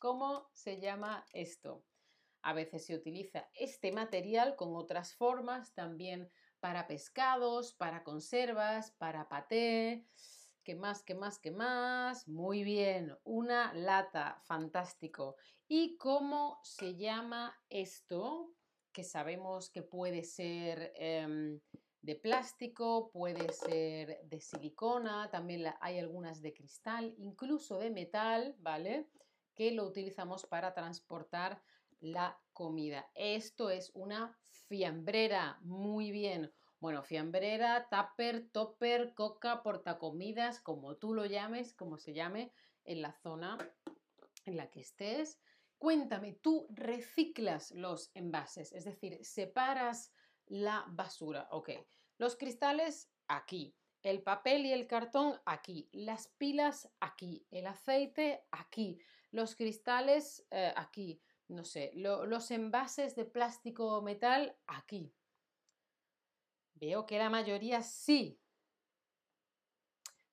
¿Cómo 0.00 0.48
se 0.52 0.78
llama 0.78 1.26
esto? 1.32 1.84
A 2.42 2.52
veces 2.52 2.86
se 2.86 2.94
utiliza 2.94 3.50
este 3.54 3.90
material 3.90 4.54
con 4.54 4.76
otras 4.76 5.14
formas, 5.14 5.74
también 5.74 6.30
para 6.60 6.86
pescados, 6.86 7.74
para 7.74 8.04
conservas, 8.04 8.92
para 8.92 9.28
paté, 9.28 10.06
¿Qué 10.68 10.74
más? 10.74 11.02
¿Qué 11.02 11.14
más? 11.14 11.38
¿Qué 11.38 11.50
más? 11.50 12.28
Muy 12.28 12.62
bien, 12.62 13.16
una 13.24 13.72
lata, 13.72 14.38
fantástico. 14.44 15.36
¿Y 15.66 15.96
cómo 15.96 16.60
se 16.62 16.94
llama 16.94 17.58
esto? 17.70 18.52
Que 18.92 19.02
sabemos 19.02 19.70
que 19.70 19.80
puede 19.80 20.24
ser 20.24 20.92
em, 20.96 21.58
de 22.02 22.16
plástico, 22.16 23.10
puede 23.10 23.50
ser 23.50 24.20
de 24.24 24.40
silicona, 24.42 25.30
también 25.30 25.72
hay 25.80 25.98
algunas 26.00 26.42
de 26.42 26.52
cristal, 26.52 27.14
incluso 27.16 27.78
de 27.78 27.88
metal, 27.88 28.54
¿vale? 28.58 29.08
Que 29.54 29.70
lo 29.70 29.86
utilizamos 29.86 30.44
para 30.44 30.74
transportar 30.74 31.62
la 31.98 32.38
comida. 32.52 33.10
Esto 33.14 33.70
es 33.70 33.90
una 33.94 34.36
fiambrera, 34.68 35.58
muy 35.62 36.10
bien. 36.10 36.52
Bueno, 36.80 37.02
fiambrera, 37.02 37.88
tupper, 37.90 38.48
topper, 38.50 39.12
coca, 39.14 39.62
portacomidas, 39.62 40.60
como 40.60 40.96
tú 40.96 41.12
lo 41.12 41.26
llames, 41.26 41.74
como 41.74 41.98
se 41.98 42.12
llame 42.12 42.52
en 42.84 43.02
la 43.02 43.12
zona 43.12 43.58
en 44.44 44.56
la 44.56 44.70
que 44.70 44.80
estés. 44.80 45.40
Cuéntame, 45.78 46.34
¿tú 46.34 46.68
reciclas 46.70 47.72
los 47.72 48.10
envases? 48.14 48.72
Es 48.72 48.84
decir, 48.84 49.18
separas 49.24 50.12
la 50.46 50.84
basura. 50.88 51.48
Ok, 51.50 51.70
los 52.16 52.36
cristales 52.36 53.10
aquí, 53.26 53.74
el 54.02 54.22
papel 54.22 54.66
y 54.66 54.72
el 54.72 54.86
cartón 54.86 55.40
aquí, 55.46 55.88
las 55.92 56.28
pilas 56.38 56.90
aquí, 57.00 57.44
el 57.50 57.66
aceite 57.66 58.44
aquí, 58.52 59.00
los 59.32 59.56
cristales 59.56 60.46
eh, 60.52 60.72
aquí, 60.76 61.20
no 61.48 61.64
sé, 61.64 61.90
los 61.94 62.50
envases 62.50 63.16
de 63.16 63.24
plástico 63.24 63.96
o 63.96 64.02
metal 64.02 64.56
aquí. 64.66 65.12
Veo 66.80 67.06
que 67.06 67.18
la 67.18 67.30
mayoría 67.30 67.82
sí. 67.82 68.40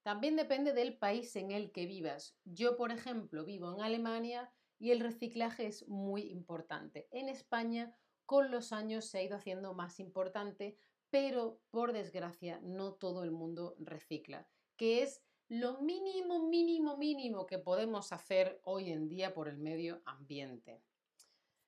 También 0.04 0.36
depende 0.36 0.74
del 0.74 0.98
país 0.98 1.36
en 1.36 1.52
el 1.52 1.72
que 1.72 1.88
vivas. 1.88 2.38
Yo, 2.44 2.78
por 2.78 2.92
ejemplo, 2.92 3.44
vivo 3.44 3.74
en 3.74 3.82
Alemania 3.82 4.52
y 4.78 4.92
el 4.92 5.00
reciclaje 5.00 5.66
es 5.66 5.88
muy 5.88 6.30
importante. 6.30 7.08
En 7.12 7.28
España, 7.30 7.96
con 8.26 8.52
los 8.52 8.72
años 8.72 9.06
se 9.06 9.20
ha 9.20 9.24
ido 9.24 9.38
haciendo 9.38 9.74
más 9.74 10.00
importante, 10.00 10.78
pero 11.10 11.62
por 11.72 11.94
desgracia 11.94 12.60
no 12.62 12.94
todo 12.94 13.24
el 13.24 13.32
mundo 13.32 13.76
recicla, 13.80 14.48
que 14.76 15.02
es 15.02 15.24
lo 15.48 15.82
mínimo, 15.82 16.48
mínimo, 16.48 16.98
mínimo 16.98 17.46
que 17.46 17.60
podemos 17.60 18.12
hacer 18.12 18.60
hoy 18.64 18.92
en 18.92 19.08
día 19.08 19.34
por 19.34 19.48
el 19.48 19.58
medio 19.58 20.02
ambiente. 20.06 20.84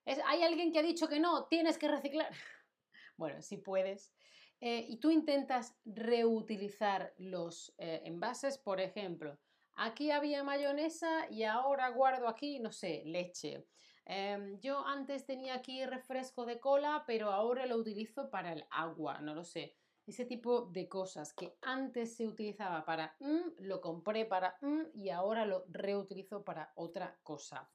¿Hay 0.05 0.41
alguien 0.41 0.71
que 0.71 0.79
ha 0.79 0.83
dicho 0.83 1.07
que 1.07 1.19
no? 1.19 1.45
Tienes 1.45 1.77
que 1.77 1.87
reciclar. 1.87 2.31
Bueno, 3.17 3.41
si 3.41 3.57
puedes, 3.57 4.13
eh, 4.59 4.85
y 4.87 4.97
tú 4.97 5.11
intentas 5.11 5.77
reutilizar 5.85 7.13
los 7.17 7.73
eh, 7.77 8.01
envases, 8.05 8.57
por 8.57 8.79
ejemplo, 8.79 9.37
aquí 9.75 10.11
había 10.11 10.43
mayonesa 10.43 11.29
y 11.29 11.43
ahora 11.43 11.89
guardo 11.89 12.27
aquí, 12.27 12.59
no 12.59 12.71
sé, 12.71 13.03
leche. 13.05 13.67
Em, 14.05 14.59
yo 14.61 14.85
antes 14.87 15.25
tenía 15.25 15.55
aquí 15.55 15.85
refresco 15.85 16.45
de 16.45 16.59
cola, 16.59 17.03
pero 17.05 17.31
ahora 17.31 17.65
lo 17.65 17.75
utilizo 17.75 18.29
para 18.29 18.53
el 18.53 18.65
agua, 18.71 19.19
no 19.19 19.35
lo 19.35 19.43
sé. 19.43 19.75
Ese 20.05 20.23
tipo 20.23 20.61
de 20.61 20.87
cosas 20.87 21.33
que 21.33 21.57
antes 21.61 22.15
se 22.15 22.25
utilizaba 22.25 22.85
para 22.85 23.17
mm, 23.19 23.59
lo 23.59 23.81
compré 23.81 24.25
para 24.25 24.57
mm, 24.61 24.83
y 24.93 25.09
ahora 25.09 25.45
lo 25.45 25.65
reutilizo 25.67 26.43
para 26.45 26.71
otra 26.75 27.19
cosa. 27.21 27.69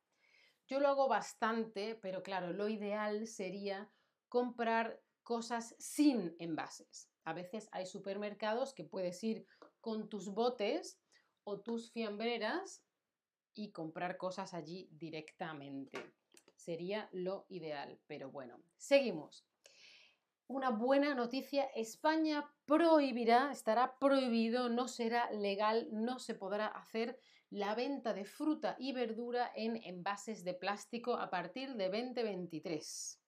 Yo 0.67 0.81
lo 0.81 0.89
hago 0.89 1.07
bastante, 1.07 1.97
pero 1.97 2.23
claro, 2.23 2.53
lo 2.55 2.69
ideal 2.69 3.27
sería 3.27 3.91
comprar 4.31 5.03
cosas 5.23 5.75
sin 5.79 6.35
envases. 6.39 7.09
A 7.25 7.33
veces 7.33 7.69
hay 7.73 7.87
supermercados 7.87 8.75
que 8.75 8.85
puedes 8.85 9.23
ir 9.23 9.47
con 9.81 10.09
tus 10.09 10.29
botes 10.29 11.01
o 11.45 11.61
tus 11.61 11.91
fiambreras 11.93 12.85
y 13.55 13.71
comprar 13.73 14.17
cosas 14.17 14.55
allí 14.55 14.89
directamente. 14.93 16.15
Sería 16.57 17.09
lo 17.13 17.47
ideal, 17.49 18.01
pero 18.07 18.31
bueno, 18.31 18.61
seguimos. 18.77 19.47
Una 20.47 20.71
buena 20.71 21.15
noticia, 21.15 21.65
España 21.75 22.53
prohibirá, 22.67 23.51
estará 23.53 23.99
prohibido, 23.99 24.69
no 24.69 24.87
será 24.89 25.31
legal, 25.31 25.89
no 25.93 26.19
se 26.19 26.35
podrá 26.35 26.67
hacer 26.67 27.19
la 27.51 27.75
venta 27.75 28.13
de 28.13 28.25
fruta 28.25 28.77
y 28.79 28.93
verdura 28.93 29.51
en 29.55 29.77
envases 29.85 30.45
de 30.45 30.55
plástico 30.55 31.15
a 31.15 31.31
partir 31.31 31.75
de 31.75 31.89
2023 31.89 33.22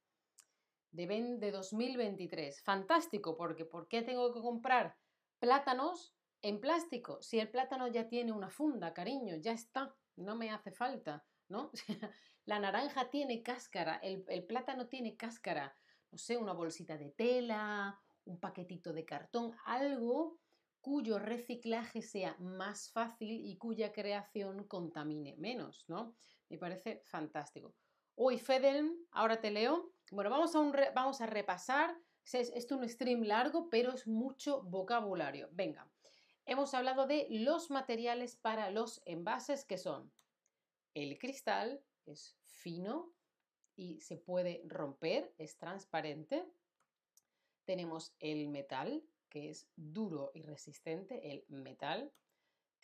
de, 0.95 1.07
de 1.39 1.51
2023. 1.51 2.63
Fantástico, 2.63 3.37
porque 3.37 3.65
¿por 3.65 3.89
qué 3.89 4.03
tengo 4.03 4.33
que 4.33 4.41
comprar 4.41 4.97
plátanos 5.39 6.15
en 6.41 6.61
plástico? 6.61 7.21
Si 7.21 7.39
el 7.39 7.51
plátano 7.51 7.89
ya 7.89 8.09
tiene 8.09 8.33
una 8.33 8.49
funda, 8.49 8.95
cariño, 8.95 9.37
ya 9.37 9.53
está, 9.53 9.95
no 10.17 10.37
me 10.37 10.51
hace 10.51 10.71
falta, 10.71 11.25
¿no? 11.49 11.71
La 12.47 12.59
naranja 12.59 13.11
tiene 13.11 13.43
cáscara, 13.43 13.97
el, 14.03 14.25
el 14.29 14.45
plátano 14.45 14.87
tiene 14.87 15.17
cáscara, 15.17 15.75
no 16.13 16.19
sé, 16.19 16.37
una 16.37 16.53
bolsita 16.53 16.99
de 16.99 17.11
tela, 17.11 17.99
un 18.27 18.39
paquetito 18.39 18.93
de 18.93 19.05
cartón, 19.07 19.57
algo 19.65 20.39
cuyo 20.83 21.19
reciclaje 21.19 22.03
sea 22.03 22.37
más 22.39 22.91
fácil 22.93 23.47
y 23.47 23.57
cuya 23.57 23.93
creación 23.93 24.65
contamine 24.65 25.35
menos, 25.39 25.87
¿no? 25.89 26.15
Me 26.51 26.59
parece 26.59 27.01
fantástico. 27.07 27.75
Uy, 28.17 28.39
Fedel, 28.39 28.97
ahora 29.11 29.41
te 29.41 29.51
leo. 29.51 29.93
Bueno, 30.13 30.31
vamos 30.31 30.55
a, 30.55 30.91
vamos 30.93 31.21
a 31.21 31.27
repasar. 31.27 31.97
Es, 32.33 32.51
es 32.51 32.71
un 32.71 32.89
stream 32.89 33.23
largo, 33.23 33.69
pero 33.69 33.93
es 33.93 34.07
mucho 34.07 34.63
vocabulario. 34.63 35.49
Venga, 35.53 35.91
hemos 36.47 36.75
hablado 36.75 37.07
de 37.07 37.27
los 37.31 37.71
materiales 37.71 38.37
para 38.37 38.71
los 38.71 39.03
envases 39.05 39.65
que 39.65 39.79
son 39.79 40.13
el 40.95 41.19
cristal, 41.19 41.83
es 42.07 42.37
fino 42.43 43.13
y 43.75 44.01
se 44.01 44.17
puede 44.17 44.63
romper, 44.67 45.35
es 45.39 45.59
transparente. 45.59 46.47
Tenemos 47.65 48.15
el 48.21 48.49
metal, 48.49 49.03
que 49.29 49.51
es 49.51 49.69
duro 49.75 50.31
y 50.35 50.43
resistente, 50.43 51.33
el 51.33 51.45
metal. 51.49 52.13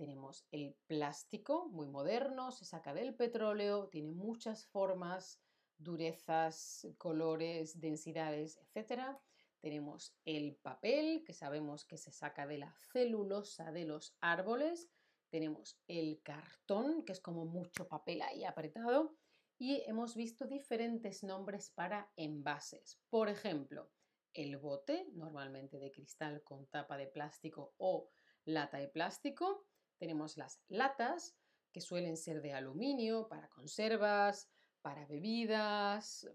Tenemos 0.00 0.46
el 0.50 0.74
plástico, 0.86 1.68
muy 1.68 1.86
moderno, 1.86 2.52
se 2.52 2.64
saca 2.64 2.94
del 2.94 3.14
petróleo, 3.14 3.88
tiene 3.88 4.12
muchas 4.12 4.66
formas, 4.66 5.42
durezas, 5.76 6.88
colores, 6.96 7.78
densidades, 7.78 8.56
etc. 8.56 9.18
Tenemos 9.60 10.16
el 10.24 10.56
papel, 10.56 11.22
que 11.22 11.34
sabemos 11.34 11.84
que 11.84 11.98
se 11.98 12.12
saca 12.12 12.46
de 12.46 12.56
la 12.56 12.72
celulosa 12.94 13.72
de 13.72 13.84
los 13.84 14.16
árboles. 14.22 14.88
Tenemos 15.28 15.78
el 15.86 16.22
cartón, 16.22 17.04
que 17.04 17.12
es 17.12 17.20
como 17.20 17.44
mucho 17.44 17.86
papel 17.86 18.22
ahí 18.22 18.44
apretado. 18.44 19.18
Y 19.58 19.82
hemos 19.86 20.16
visto 20.16 20.46
diferentes 20.46 21.22
nombres 21.22 21.72
para 21.72 22.10
envases. 22.16 22.98
Por 23.10 23.28
ejemplo, 23.28 23.90
el 24.32 24.56
bote, 24.56 25.10
normalmente 25.12 25.78
de 25.78 25.92
cristal 25.92 26.42
con 26.42 26.68
tapa 26.68 26.96
de 26.96 27.06
plástico 27.06 27.74
o 27.76 28.08
lata 28.46 28.78
de 28.78 28.88
plástico. 28.88 29.66
Tenemos 30.00 30.38
las 30.38 30.62
latas, 30.68 31.36
que 31.70 31.82
suelen 31.82 32.16
ser 32.16 32.40
de 32.40 32.54
aluminio 32.54 33.28
para 33.28 33.50
conservas, 33.50 34.50
para 34.80 35.04
bebidas, 35.06 36.26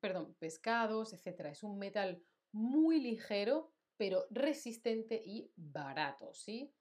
perdón, 0.00 0.36
pescados, 0.38 1.14
etc. 1.14 1.46
Es 1.46 1.62
un 1.62 1.78
metal 1.78 2.22
muy 2.52 3.00
ligero, 3.00 3.72
pero 3.96 4.26
resistente 4.28 5.20
y 5.24 5.50
barato, 5.56 6.34
¿sí? 6.34 6.74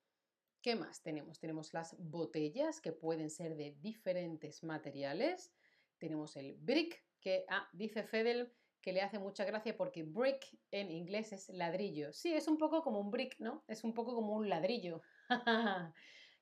¿Qué 0.62 0.76
más 0.76 1.02
tenemos? 1.02 1.40
Tenemos 1.40 1.74
las 1.74 1.96
botellas, 1.98 2.82
que 2.82 2.92
pueden 2.92 3.30
ser 3.30 3.56
de 3.56 3.78
diferentes 3.80 4.62
materiales. 4.62 5.54
Tenemos 5.98 6.36
el 6.36 6.58
brick, 6.58 7.02
que, 7.22 7.46
ah, 7.48 7.70
dice 7.72 8.04
Fedel, 8.04 8.52
que 8.82 8.92
le 8.92 9.02
hace 9.02 9.20
mucha 9.20 9.46
gracia 9.46 9.76
porque 9.78 10.04
brick 10.04 10.60
en 10.72 10.92
inglés 10.92 11.32
es 11.32 11.50
ladrillo. 11.50 12.12
Sí, 12.12 12.34
es 12.34 12.48
un 12.50 12.58
poco 12.58 12.84
como 12.84 13.00
un 13.00 13.10
brick, 13.10 13.40
¿no? 13.40 13.64
Es 13.68 13.86
un 13.86 13.94
poco 13.94 14.14
como 14.14 14.36
un 14.36 14.50
ladrillo. 14.50 15.02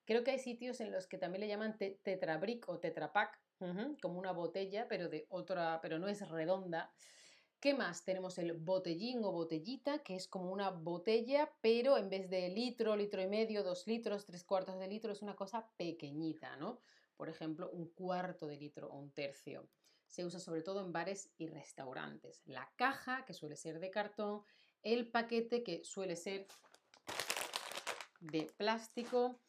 Creo 0.06 0.24
que 0.24 0.32
hay 0.32 0.40
sitios 0.40 0.82
en 0.82 0.92
los 0.92 1.08
que 1.08 1.18
también 1.18 1.42
le 1.42 1.48
llaman 1.48 1.78
tetrabrick 1.78 2.68
o 2.68 2.80
tetrapack, 2.80 3.40
como 4.02 4.20
una 4.20 4.34
botella, 4.34 4.88
pero 4.90 5.08
de 5.08 5.26
otra, 5.30 5.80
pero 5.82 6.00
no 6.00 6.10
es 6.10 6.28
redonda. 6.30 6.94
¿Qué 7.62 7.74
más? 7.74 8.04
Tenemos 8.04 8.38
el 8.40 8.52
botellín 8.52 9.24
o 9.24 9.32
botellita, 9.32 10.00
que 10.00 10.16
es 10.16 10.28
como 10.28 10.52
una 10.52 10.70
botella, 10.70 11.50
pero 11.62 11.98
en 11.98 12.10
vez 12.10 12.30
de 12.30 12.50
litro, 12.50 12.98
litro 12.98 13.22
y 13.22 13.28
medio, 13.28 13.64
dos 13.64 13.88
litros, 13.88 14.26
tres 14.26 14.44
cuartos 14.44 14.78
de 14.80 14.88
litro, 14.90 15.14
es 15.14 15.22
una 15.22 15.38
cosa 15.38 15.72
pequeñita, 15.78 16.58
¿no? 16.58 16.82
Por 17.16 17.30
ejemplo, 17.30 17.70
un 17.72 17.88
cuarto 17.94 18.48
de 18.48 18.58
litro 18.58 18.90
o 18.90 18.98
un 18.98 19.14
tercio 19.14 19.70
se 20.14 20.24
usa 20.24 20.40
sobre 20.40 20.62
todo 20.62 20.86
en 20.86 20.92
bares 20.92 21.32
y 21.38 21.48
restaurantes. 21.48 22.44
La 22.46 22.72
caja, 22.76 23.26
que 23.26 23.34
suele 23.34 23.56
ser 23.56 23.80
de 23.80 23.90
cartón, 23.90 24.44
el 24.84 25.10
paquete, 25.10 25.64
que 25.64 25.84
suele 25.84 26.16
ser 26.16 26.46
de 28.24 28.52
plástico 28.58 29.40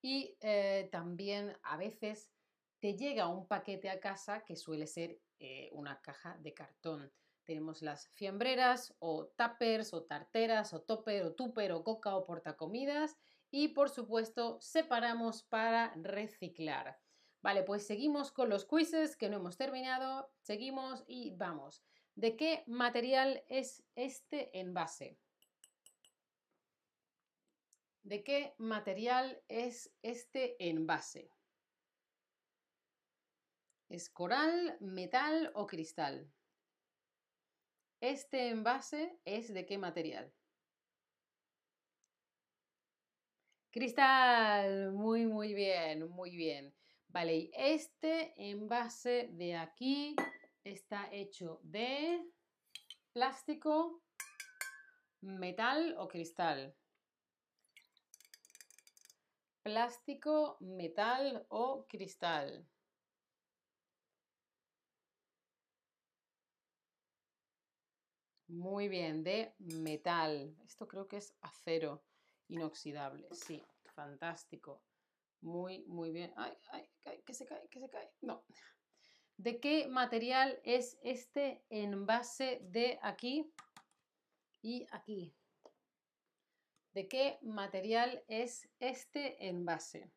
y 0.00 0.36
eh, 0.40 0.88
también 0.90 1.56
a 1.62 1.76
veces 1.76 2.30
te 2.80 2.96
llega 2.96 3.28
un 3.28 3.46
paquete 3.46 3.88
a 3.90 4.00
casa 4.00 4.44
que 4.44 4.56
suele 4.56 4.86
ser 4.86 5.20
eh, 5.38 5.70
una 5.72 6.00
caja 6.00 6.36
de 6.38 6.52
cartón. 6.52 7.12
Tenemos 7.44 7.82
las 7.82 8.08
fiambreras 8.08 8.94
o 8.98 9.26
tuppers 9.36 9.92
o 9.94 10.04
tarteras 10.04 10.72
o 10.72 10.82
topper 10.82 11.24
o 11.24 11.34
tupper 11.34 11.72
o 11.72 11.84
coca 11.84 12.16
o 12.16 12.24
portacomidas 12.24 13.16
y 13.50 13.68
por 13.68 13.90
supuesto 13.90 14.58
separamos 14.60 15.42
para 15.42 15.92
reciclar. 15.96 16.98
Vale, 17.42 17.64
pues 17.64 17.86
seguimos 17.86 18.30
con 18.30 18.48
los 18.48 18.64
quizzes 18.64 19.16
que 19.16 19.28
no 19.28 19.36
hemos 19.36 19.56
terminado. 19.56 20.30
Seguimos 20.40 21.04
y 21.06 21.34
vamos. 21.36 21.82
¿De 22.14 22.36
qué 22.36 22.62
material 22.66 23.42
es 23.48 23.82
este 23.96 24.56
envase? 24.58 25.18
¿De 28.02 28.24
qué 28.24 28.54
material 28.58 29.40
es 29.46 29.94
este 30.02 30.56
envase? 30.58 31.30
¿Es 33.88 34.10
coral, 34.10 34.76
metal 34.80 35.52
o 35.54 35.68
cristal? 35.68 36.28
¿Este 38.00 38.48
envase 38.48 39.20
es 39.24 39.54
de 39.54 39.64
qué 39.66 39.78
material? 39.78 40.34
Cristal, 43.70 44.92
muy, 44.92 45.26
muy 45.26 45.54
bien, 45.54 46.08
muy 46.10 46.34
bien. 46.34 46.74
Vale, 47.06 47.36
y 47.36 47.50
este 47.54 48.34
envase 48.50 49.28
de 49.32 49.54
aquí 49.54 50.16
está 50.64 51.08
hecho 51.12 51.60
de 51.62 52.20
plástico, 53.12 54.02
metal 55.20 55.94
o 55.98 56.08
cristal. 56.08 56.74
Plástico, 59.62 60.56
metal 60.60 61.46
o 61.48 61.86
cristal. 61.88 62.66
Muy 68.48 68.88
bien, 68.88 69.22
de 69.22 69.54
metal. 69.58 70.56
Esto 70.66 70.86
creo 70.88 71.06
que 71.06 71.18
es 71.18 71.34
acero 71.40 72.02
inoxidable. 72.48 73.28
Sí, 73.32 73.64
fantástico. 73.94 74.82
Muy, 75.40 75.84
muy 75.86 76.10
bien. 76.10 76.32
Ay, 76.36 76.52
ay, 76.70 77.22
que 77.24 77.32
se 77.32 77.46
cae, 77.46 77.68
que 77.68 77.80
se 77.80 77.88
cae. 77.88 78.12
No. 78.20 78.44
¿De 79.36 79.58
qué 79.58 79.88
material 79.88 80.60
es 80.64 80.98
este 81.02 81.64
envase 81.70 82.60
de 82.64 82.98
aquí 83.02 83.52
y 84.60 84.86
aquí? 84.90 85.34
¿De 86.94 87.08
qué 87.08 87.38
material 87.42 88.22
es 88.28 88.68
este 88.78 89.46
envase? 89.48 90.10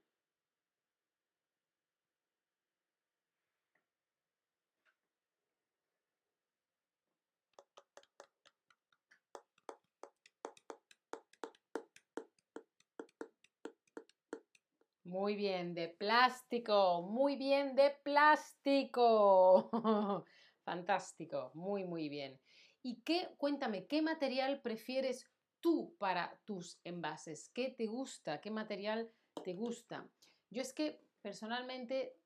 Muy 15.05 15.35
bien, 15.35 15.73
de 15.75 15.87
plástico, 15.89 17.03
muy 17.03 17.35
bien, 17.35 17.75
de 17.75 17.91
plástico. 18.03 19.69
Fantástico, 20.65 21.51
muy, 21.53 21.85
muy 21.85 22.09
bien. 22.09 22.39
¿Y 22.81 23.01
qué, 23.03 23.29
cuéntame, 23.37 23.85
qué 23.85 24.01
material 24.01 24.61
prefieres 24.61 25.29
tú 25.59 25.95
para 25.97 26.39
tus 26.45 26.79
envases? 26.83 27.49
¿Qué 27.49 27.71
te 27.71 27.85
gusta? 27.85 28.41
¿Qué 28.41 28.51
material 28.51 29.11
te 29.43 29.53
gusta? 29.53 30.07
Yo 30.49 30.61
es 30.61 30.73
que 30.73 31.01
personalmente 31.21 32.17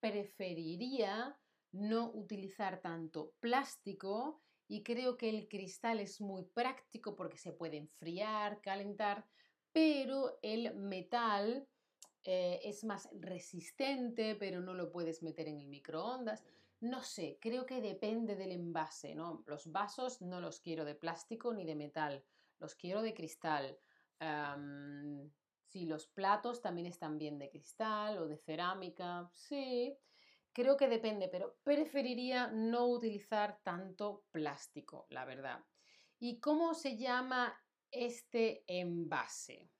preferiría 0.00 1.38
no 1.72 2.10
utilizar 2.12 2.80
tanto 2.80 3.34
plástico 3.40 4.40
y 4.68 4.82
creo 4.82 5.16
que 5.16 5.28
el 5.28 5.48
cristal 5.48 6.00
es 6.00 6.20
muy 6.20 6.44
práctico 6.44 7.14
porque 7.14 7.38
se 7.38 7.52
puede 7.52 7.76
enfriar, 7.76 8.60
calentar, 8.60 9.26
pero 9.72 10.38
el 10.42 10.74
metal 10.74 11.68
eh, 12.24 12.60
es 12.64 12.82
más 12.82 13.08
resistente, 13.20 14.34
pero 14.34 14.60
no 14.60 14.74
lo 14.74 14.90
puedes 14.90 15.22
meter 15.22 15.48
en 15.48 15.60
el 15.60 15.68
microondas. 15.68 16.44
No 16.80 17.02
sé, 17.02 17.38
creo 17.40 17.64
que 17.64 17.80
depende 17.80 18.34
del 18.36 18.52
envase, 18.52 19.14
¿no? 19.14 19.44
Los 19.46 19.70
vasos 19.70 20.20
no 20.20 20.40
los 20.40 20.60
quiero 20.60 20.84
de 20.84 20.94
plástico 20.94 21.54
ni 21.54 21.64
de 21.64 21.76
metal, 21.76 22.24
los 22.58 22.74
quiero 22.74 23.02
de 23.02 23.14
cristal. 23.14 23.78
sí, 25.64 25.84
los 25.86 26.06
platos 26.08 26.62
también 26.62 26.86
están 26.86 27.18
bien 27.18 27.38
de 27.38 27.50
cristal 27.50 28.18
o 28.18 28.28
de 28.28 28.38
cerámica, 28.38 29.30
sí. 29.32 29.96
Creo 30.52 30.76
que 30.76 30.88
depende, 30.88 31.28
pero 31.28 31.58
preferiría 31.62 32.46
no 32.48 32.86
utilizar 32.86 33.60
tanto 33.62 34.24
plástico, 34.30 35.06
la 35.10 35.24
verdad. 35.26 35.64
¿Y 36.18 36.40
cómo 36.40 36.72
se 36.72 36.96
llama 36.96 37.54
este 37.90 38.64
envase? 38.66 39.70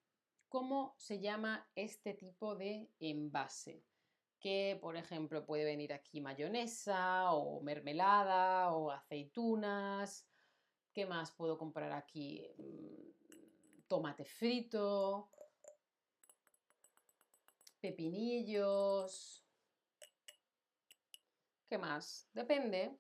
cómo 0.49 0.95
se 0.97 1.21
llama 1.21 1.69
este 1.75 2.15
tipo 2.15 2.57
de 2.57 2.91
envase. 2.99 3.85
Que, 4.41 4.79
por 4.81 4.97
ejemplo, 4.97 5.45
puede 5.45 5.65
venir 5.65 5.93
aquí 5.93 6.21
mayonesa 6.21 7.33
o 7.33 7.61
mermelada 7.61 8.73
o 8.73 8.91
aceitunas. 8.91 10.27
¿Qué 10.97 11.05
más 11.05 11.31
puedo 11.31 11.59
comprar 11.59 11.93
aquí? 11.93 12.43
Mm, 12.57 13.87
tomate 13.87 14.25
frito, 14.25 15.29
pepinillos. 17.79 19.45
¿Qué 21.69 21.77
más? 21.77 22.31
Depende. 22.33 22.97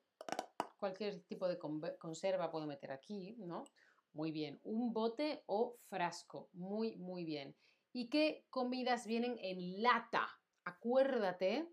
Cualquier 0.79 1.23
tipo 1.23 1.49
de 1.49 1.59
conserva 1.99 2.51
puedo 2.51 2.67
meter 2.67 2.93
aquí, 2.93 3.35
¿no? 3.39 3.65
Muy 4.13 4.31
bien. 4.31 4.61
Un 4.65 4.93
bote 4.93 5.45
o 5.47 5.79
frasco. 5.89 6.51
Muy, 6.53 6.97
muy 6.99 7.25
bien. 7.25 7.57
¿Y 7.95 8.11
qué 8.11 8.45
comidas 8.51 9.07
vienen 9.07 9.39
en 9.41 9.81
lata? 9.81 10.29
Acuérdate, 10.65 11.67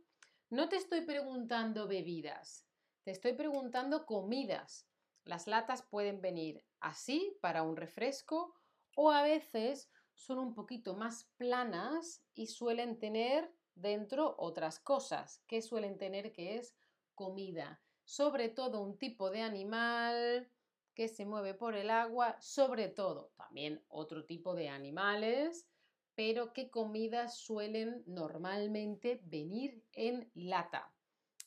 no 0.49 0.69
te 0.69 0.77
estoy 0.77 1.01
preguntando 1.01 1.86
bebidas, 1.86 2.65
te 3.03 3.12
estoy 3.12 3.33
preguntando 3.33 4.05
comidas. 4.05 4.88
Las 5.25 5.47
latas 5.47 5.83
pueden 5.83 6.21
venir 6.21 6.65
así 6.79 7.38
para 7.41 7.63
un 7.63 7.77
refresco 7.77 8.55
o 8.95 9.12
a 9.12 9.23
veces 9.23 9.89
son 10.13 10.38
un 10.38 10.53
poquito 10.53 10.95
más 10.95 11.31
planas 11.38 12.23
y 12.33 12.47
suelen 12.47 12.99
tener 12.99 13.53
dentro 13.75 14.36
otras 14.38 14.79
cosas. 14.79 15.43
que 15.47 15.62
suelen 15.62 15.97
tener 15.97 16.31
que 16.33 16.57
es 16.57 16.75
comida? 17.15 17.81
Sobre 18.03 18.49
todo 18.49 18.81
un 18.81 18.97
tipo 18.97 19.29
de 19.29 19.41
animal 19.41 20.51
que 20.93 21.07
se 21.07 21.25
mueve 21.25 21.53
por 21.53 21.75
el 21.75 21.89
agua, 21.89 22.38
sobre 22.39 22.89
todo 22.89 23.31
también 23.38 23.83
otro 23.88 24.25
tipo 24.25 24.53
de 24.55 24.69
animales, 24.69 25.69
pero 26.15 26.53
qué 26.53 26.69
comidas 26.69 27.38
suelen 27.38 28.03
normalmente 28.05 29.19
venir 29.23 29.83
en 29.93 30.29
lata. 30.36 30.92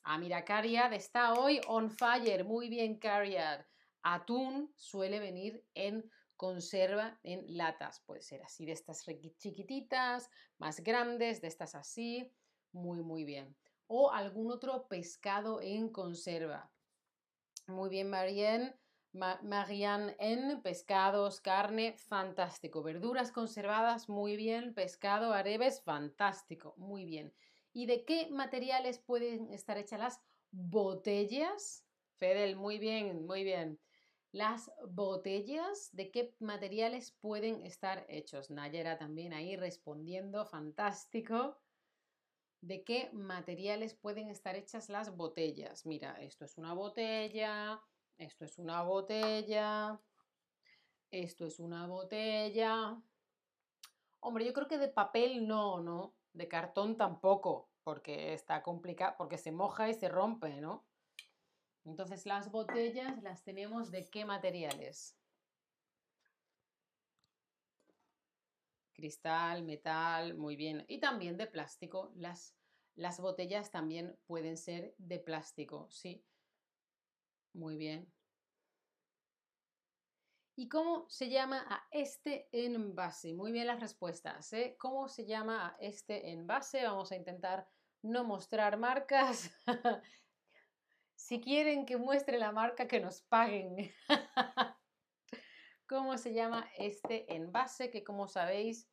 Ah, 0.08 0.18
mira, 0.18 0.44
Cariad 0.44 0.92
está 0.92 1.34
hoy 1.34 1.60
on 1.66 1.90
fire. 1.90 2.44
Muy 2.44 2.68
bien, 2.68 2.96
Cariad. 2.96 3.66
Atún 4.04 4.72
suele 4.76 5.18
venir 5.18 5.66
en 5.74 6.08
conserva 6.36 7.18
en 7.24 7.44
latas. 7.56 7.98
Puede 8.06 8.22
ser 8.22 8.40
así 8.44 8.64
de 8.64 8.70
estas 8.70 9.04
chiquititas, 9.38 10.30
más 10.58 10.78
grandes, 10.78 11.40
de 11.40 11.48
estas 11.48 11.74
así. 11.74 12.32
Muy, 12.70 13.02
muy 13.02 13.24
bien. 13.24 13.56
O 13.88 14.12
algún 14.12 14.52
otro 14.52 14.86
pescado 14.86 15.60
en 15.60 15.88
conserva. 15.88 16.70
Muy 17.66 17.90
bien, 17.90 18.08
Marianne. 18.08 18.76
Marianne 19.12 20.14
en 20.20 20.62
pescados, 20.62 21.40
carne, 21.40 21.94
fantástico. 21.98 22.80
Verduras 22.80 23.32
conservadas, 23.32 24.08
muy 24.08 24.36
bien. 24.36 24.72
Pescado, 24.72 25.32
areves, 25.32 25.82
fantástico, 25.82 26.74
muy 26.76 27.04
bien. 27.06 27.34
¿Y 27.76 27.84
de 27.84 28.06
qué 28.06 28.30
materiales 28.30 28.98
pueden 28.98 29.52
estar 29.52 29.76
hechas 29.76 30.00
las 30.00 30.22
botellas? 30.50 31.84
Fedel, 32.14 32.56
muy 32.56 32.78
bien, 32.78 33.26
muy 33.26 33.44
bien. 33.44 33.78
Las 34.32 34.72
botellas, 34.88 35.90
¿de 35.92 36.10
qué 36.10 36.34
materiales 36.38 37.10
pueden 37.20 37.60
estar 37.66 38.06
hechos? 38.08 38.48
Nayera 38.50 38.96
también 38.96 39.34
ahí 39.34 39.56
respondiendo, 39.56 40.46
fantástico. 40.46 41.60
¿De 42.62 42.82
qué 42.82 43.10
materiales 43.12 43.92
pueden 43.92 44.30
estar 44.30 44.56
hechas 44.56 44.88
las 44.88 45.14
botellas? 45.14 45.84
Mira, 45.84 46.12
esto 46.22 46.46
es 46.46 46.56
una 46.56 46.72
botella, 46.72 47.82
esto 48.16 48.46
es 48.46 48.56
una 48.56 48.84
botella, 48.84 50.00
esto 51.10 51.44
es 51.44 51.60
una 51.60 51.86
botella. 51.86 52.98
Hombre, 54.20 54.46
yo 54.46 54.54
creo 54.54 54.66
que 54.66 54.78
de 54.78 54.88
papel 54.88 55.46
no, 55.46 55.82
¿no? 55.82 56.14
De 56.36 56.48
cartón 56.48 56.98
tampoco, 56.98 57.70
porque 57.82 58.34
está 58.34 58.62
complicado, 58.62 59.14
porque 59.16 59.38
se 59.38 59.52
moja 59.52 59.88
y 59.88 59.94
se 59.94 60.10
rompe, 60.10 60.60
¿no? 60.60 60.86
Entonces 61.86 62.26
las 62.26 62.50
botellas 62.50 63.22
las 63.22 63.42
tenemos 63.42 63.90
de 63.90 64.04
qué 64.10 64.26
materiales? 64.26 65.16
Cristal, 68.92 69.62
metal, 69.62 70.36
muy 70.36 70.56
bien. 70.56 70.84
Y 70.88 71.00
también 71.00 71.38
de 71.38 71.46
plástico. 71.46 72.12
Las, 72.16 72.54
las 72.96 73.18
botellas 73.18 73.70
también 73.70 74.18
pueden 74.26 74.58
ser 74.58 74.94
de 74.98 75.18
plástico, 75.18 75.88
sí. 75.90 76.22
Muy 77.54 77.78
bien. 77.78 78.12
¿Y 80.58 80.70
cómo 80.70 81.04
se 81.10 81.28
llama 81.28 81.66
a 81.68 81.86
este 81.90 82.48
envase? 82.50 83.34
Muy 83.34 83.52
bien 83.52 83.66
las 83.66 83.78
respuestas. 83.78 84.50
¿eh? 84.54 84.74
¿Cómo 84.78 85.06
se 85.06 85.26
llama 85.26 85.68
a 85.68 85.76
este 85.80 86.30
envase? 86.30 86.82
Vamos 86.82 87.12
a 87.12 87.16
intentar 87.16 87.68
no 88.02 88.24
mostrar 88.24 88.76
marcas. 88.78 89.50
Si 91.18 91.40
quieren 91.40 91.86
que 91.86 91.96
muestre 91.96 92.38
la 92.38 92.52
marca, 92.52 92.86
que 92.86 93.00
nos 93.00 93.22
paguen. 93.22 93.90
¿Cómo 95.88 96.18
se 96.18 96.34
llama 96.34 96.68
este 96.76 97.34
envase? 97.34 97.90
Que 97.90 98.04
como 98.04 98.28
sabéis 98.28 98.86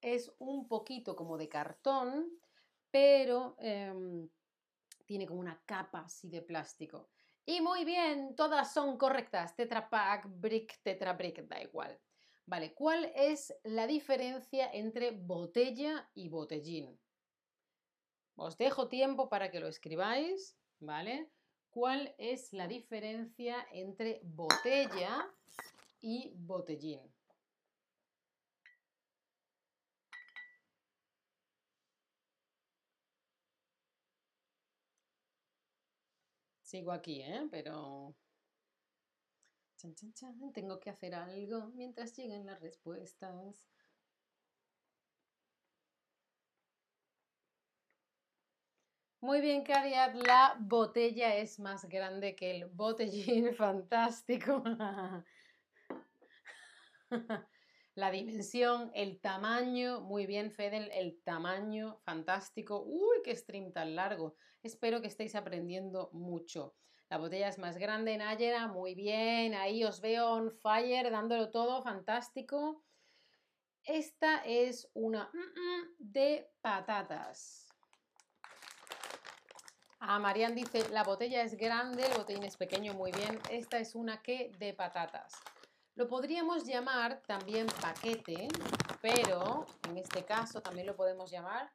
es 0.00 0.32
un 0.38 0.66
poquito 0.66 1.14
como 1.14 1.36
de 1.36 1.48
cartón, 1.48 2.32
pero 2.90 3.54
em, 3.60 4.28
tiene 5.04 5.26
como 5.26 5.40
una 5.40 5.62
capa 5.66 6.00
así 6.00 6.28
de 6.30 6.42
plástico. 6.42 7.10
Y 7.50 7.62
muy 7.62 7.86
bien, 7.86 8.36
todas 8.36 8.74
son 8.74 8.98
correctas. 8.98 9.56
Tetra 9.56 9.88
Pak, 9.88 10.26
Brick, 10.28 10.82
Tetra 10.82 11.14
Brick, 11.14 11.48
da 11.48 11.58
igual. 11.62 11.98
Vale, 12.44 12.74
¿cuál 12.74 13.10
es 13.14 13.54
la 13.64 13.86
diferencia 13.86 14.70
entre 14.70 15.12
botella 15.12 16.10
y 16.12 16.28
botellín? 16.28 17.00
Os 18.36 18.58
dejo 18.58 18.88
tiempo 18.88 19.30
para 19.30 19.50
que 19.50 19.60
lo 19.60 19.66
escribáis, 19.66 20.58
¿vale? 20.78 21.30
¿Cuál 21.70 22.14
es 22.18 22.52
la 22.52 22.68
diferencia 22.68 23.66
entre 23.72 24.20
botella 24.24 25.26
y 26.02 26.34
botellín? 26.36 27.00
Sigo 36.68 36.92
aquí, 36.92 37.22
¿eh? 37.22 37.48
Pero... 37.50 38.14
Tengo 40.52 40.78
que 40.80 40.90
hacer 40.90 41.14
algo 41.14 41.68
mientras 41.68 42.14
lleguen 42.14 42.44
las 42.44 42.60
respuestas. 42.60 43.64
Muy 49.20 49.40
bien, 49.40 49.64
Cariat, 49.64 50.14
la 50.14 50.56
botella 50.60 51.36
es 51.36 51.58
más 51.58 51.88
grande 51.88 52.36
que 52.36 52.50
el 52.50 52.66
botellín, 52.66 53.54
fantástico. 53.56 54.62
la 57.98 58.12
dimensión, 58.12 58.92
el 58.94 59.20
tamaño, 59.20 60.00
muy 60.00 60.24
bien, 60.24 60.52
Fedel, 60.52 60.88
el 60.94 61.20
tamaño, 61.24 61.98
fantástico. 62.04 62.84
Uy, 62.86 63.22
qué 63.24 63.34
stream 63.34 63.72
tan 63.72 63.96
largo. 63.96 64.36
Espero 64.62 65.00
que 65.00 65.08
estéis 65.08 65.34
aprendiendo 65.34 66.08
mucho. 66.12 66.76
La 67.10 67.18
botella 67.18 67.48
es 67.48 67.58
más 67.58 67.76
grande, 67.76 68.16
Nayera, 68.16 68.68
muy 68.68 68.94
bien. 68.94 69.52
Ahí 69.54 69.82
os 69.82 70.00
veo 70.00 70.30
on 70.30 70.52
fire, 70.52 71.10
dándolo 71.10 71.50
todo, 71.50 71.82
fantástico. 71.82 72.84
Esta 73.82 74.44
es 74.44 74.88
una 74.94 75.28
de 75.98 76.48
patatas. 76.60 77.66
Ah, 79.98 80.20
Marian 80.20 80.54
dice, 80.54 80.88
la 80.90 81.02
botella 81.02 81.42
es 81.42 81.56
grande, 81.56 82.06
el 82.06 82.16
botellín 82.16 82.44
es 82.44 82.56
pequeño, 82.56 82.94
muy 82.94 83.10
bien. 83.10 83.40
Esta 83.50 83.80
es 83.80 83.96
una 83.96 84.22
que 84.22 84.52
de 84.60 84.72
patatas. 84.72 85.32
Lo 85.98 86.06
podríamos 86.08 86.64
llamar 86.64 87.20
también 87.26 87.66
paquete, 87.82 88.46
pero 89.02 89.66
en 89.88 89.98
este 89.98 90.24
caso 90.24 90.62
también 90.62 90.86
lo 90.86 90.94
podemos 90.94 91.28
llamar 91.28 91.72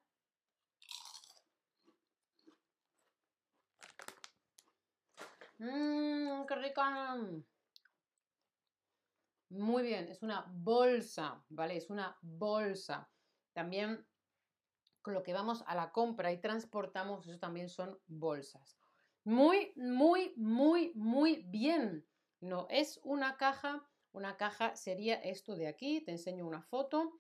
Mmm, 5.57 6.45
qué 6.45 6.55
rica. 6.55 7.17
Muy 9.49 9.83
bien, 9.83 10.07
es 10.07 10.23
una 10.23 10.45
bolsa, 10.47 11.43
¿vale? 11.49 11.75
Es 11.75 11.89
una 11.89 12.17
bolsa. 12.21 13.09
También 13.51 14.07
con 15.01 15.13
lo 15.15 15.21
que 15.21 15.33
vamos 15.33 15.65
a 15.67 15.75
la 15.75 15.91
compra 15.91 16.31
y 16.31 16.39
transportamos, 16.39 17.27
eso 17.27 17.39
también 17.39 17.67
son 17.67 17.99
bolsas. 18.07 18.77
Muy, 19.25 19.73
muy, 19.75 20.33
muy, 20.37 20.93
muy 20.95 21.43
bien. 21.43 22.07
No 22.39 22.67
es 22.69 23.01
una 23.03 23.35
caja, 23.35 23.85
una 24.13 24.37
caja 24.37 24.75
sería 24.75 25.15
esto 25.15 25.55
de 25.55 25.67
aquí, 25.67 26.01
te 26.01 26.11
enseño 26.11 26.47
una 26.47 26.61
foto 26.61 27.19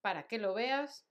para 0.00 0.26
que 0.28 0.38
lo 0.38 0.54
veas. 0.54 1.06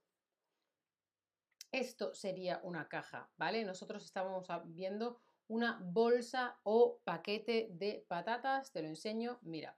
Esto 1.72 2.14
sería 2.14 2.60
una 2.62 2.88
caja, 2.88 3.30
¿vale? 3.36 3.64
Nosotros 3.64 4.04
estábamos 4.04 4.46
viendo 4.66 5.20
una 5.48 5.80
bolsa 5.82 6.58
o 6.62 7.00
paquete 7.04 7.68
de 7.72 8.04
patatas, 8.08 8.72
te 8.72 8.80
lo 8.80 8.88
enseño, 8.88 9.38
mira, 9.42 9.76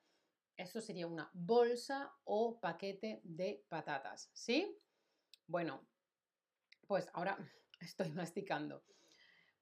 esto 0.57 0.81
sería 0.81 1.07
una 1.07 1.31
bolsa 1.33 2.14
o 2.25 2.61
paquete 2.61 3.21
de 3.25 3.64
patatas, 3.69 4.31
¿sí? 4.33 4.79
Bueno, 5.47 5.87
pues 6.87 7.09
ahora 7.14 7.38
estoy 7.81 8.11
masticando. 8.11 8.85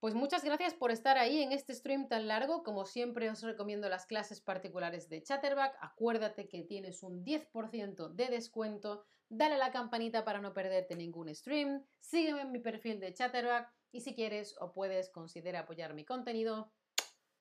Pues 0.04 0.14
muchas 0.14 0.44
gracias 0.44 0.74
por 0.74 0.90
estar 0.90 1.16
ahí 1.16 1.42
en 1.42 1.50
este 1.52 1.72
stream 1.72 2.08
tan 2.08 2.28
largo. 2.28 2.62
Como 2.62 2.84
siempre 2.84 3.30
os 3.30 3.40
recomiendo 3.40 3.88
las 3.88 4.04
clases 4.04 4.42
particulares 4.42 5.08
de 5.08 5.22
Chatterback. 5.22 5.78
Acuérdate 5.80 6.46
que 6.46 6.62
tienes 6.62 7.02
un 7.02 7.24
10% 7.24 8.10
de 8.10 8.26
descuento. 8.26 9.06
Dale 9.30 9.54
a 9.54 9.56
la 9.56 9.72
campanita 9.72 10.22
para 10.22 10.42
no 10.42 10.52
perderte 10.52 10.94
ningún 10.94 11.34
stream. 11.34 11.86
Sígueme 12.00 12.42
en 12.42 12.52
mi 12.52 12.58
perfil 12.58 13.00
de 13.00 13.14
Chatterback 13.14 13.72
y 13.92 14.02
si 14.02 14.14
quieres 14.14 14.54
o 14.60 14.74
puedes 14.74 15.08
considera 15.08 15.60
apoyar 15.60 15.94
mi 15.94 16.04
contenido. 16.04 16.70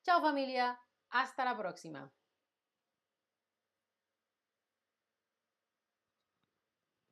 Chao 0.04 0.22
familia, 0.22 0.80
hasta 1.10 1.44
la 1.44 1.58
próxima. 1.58 2.14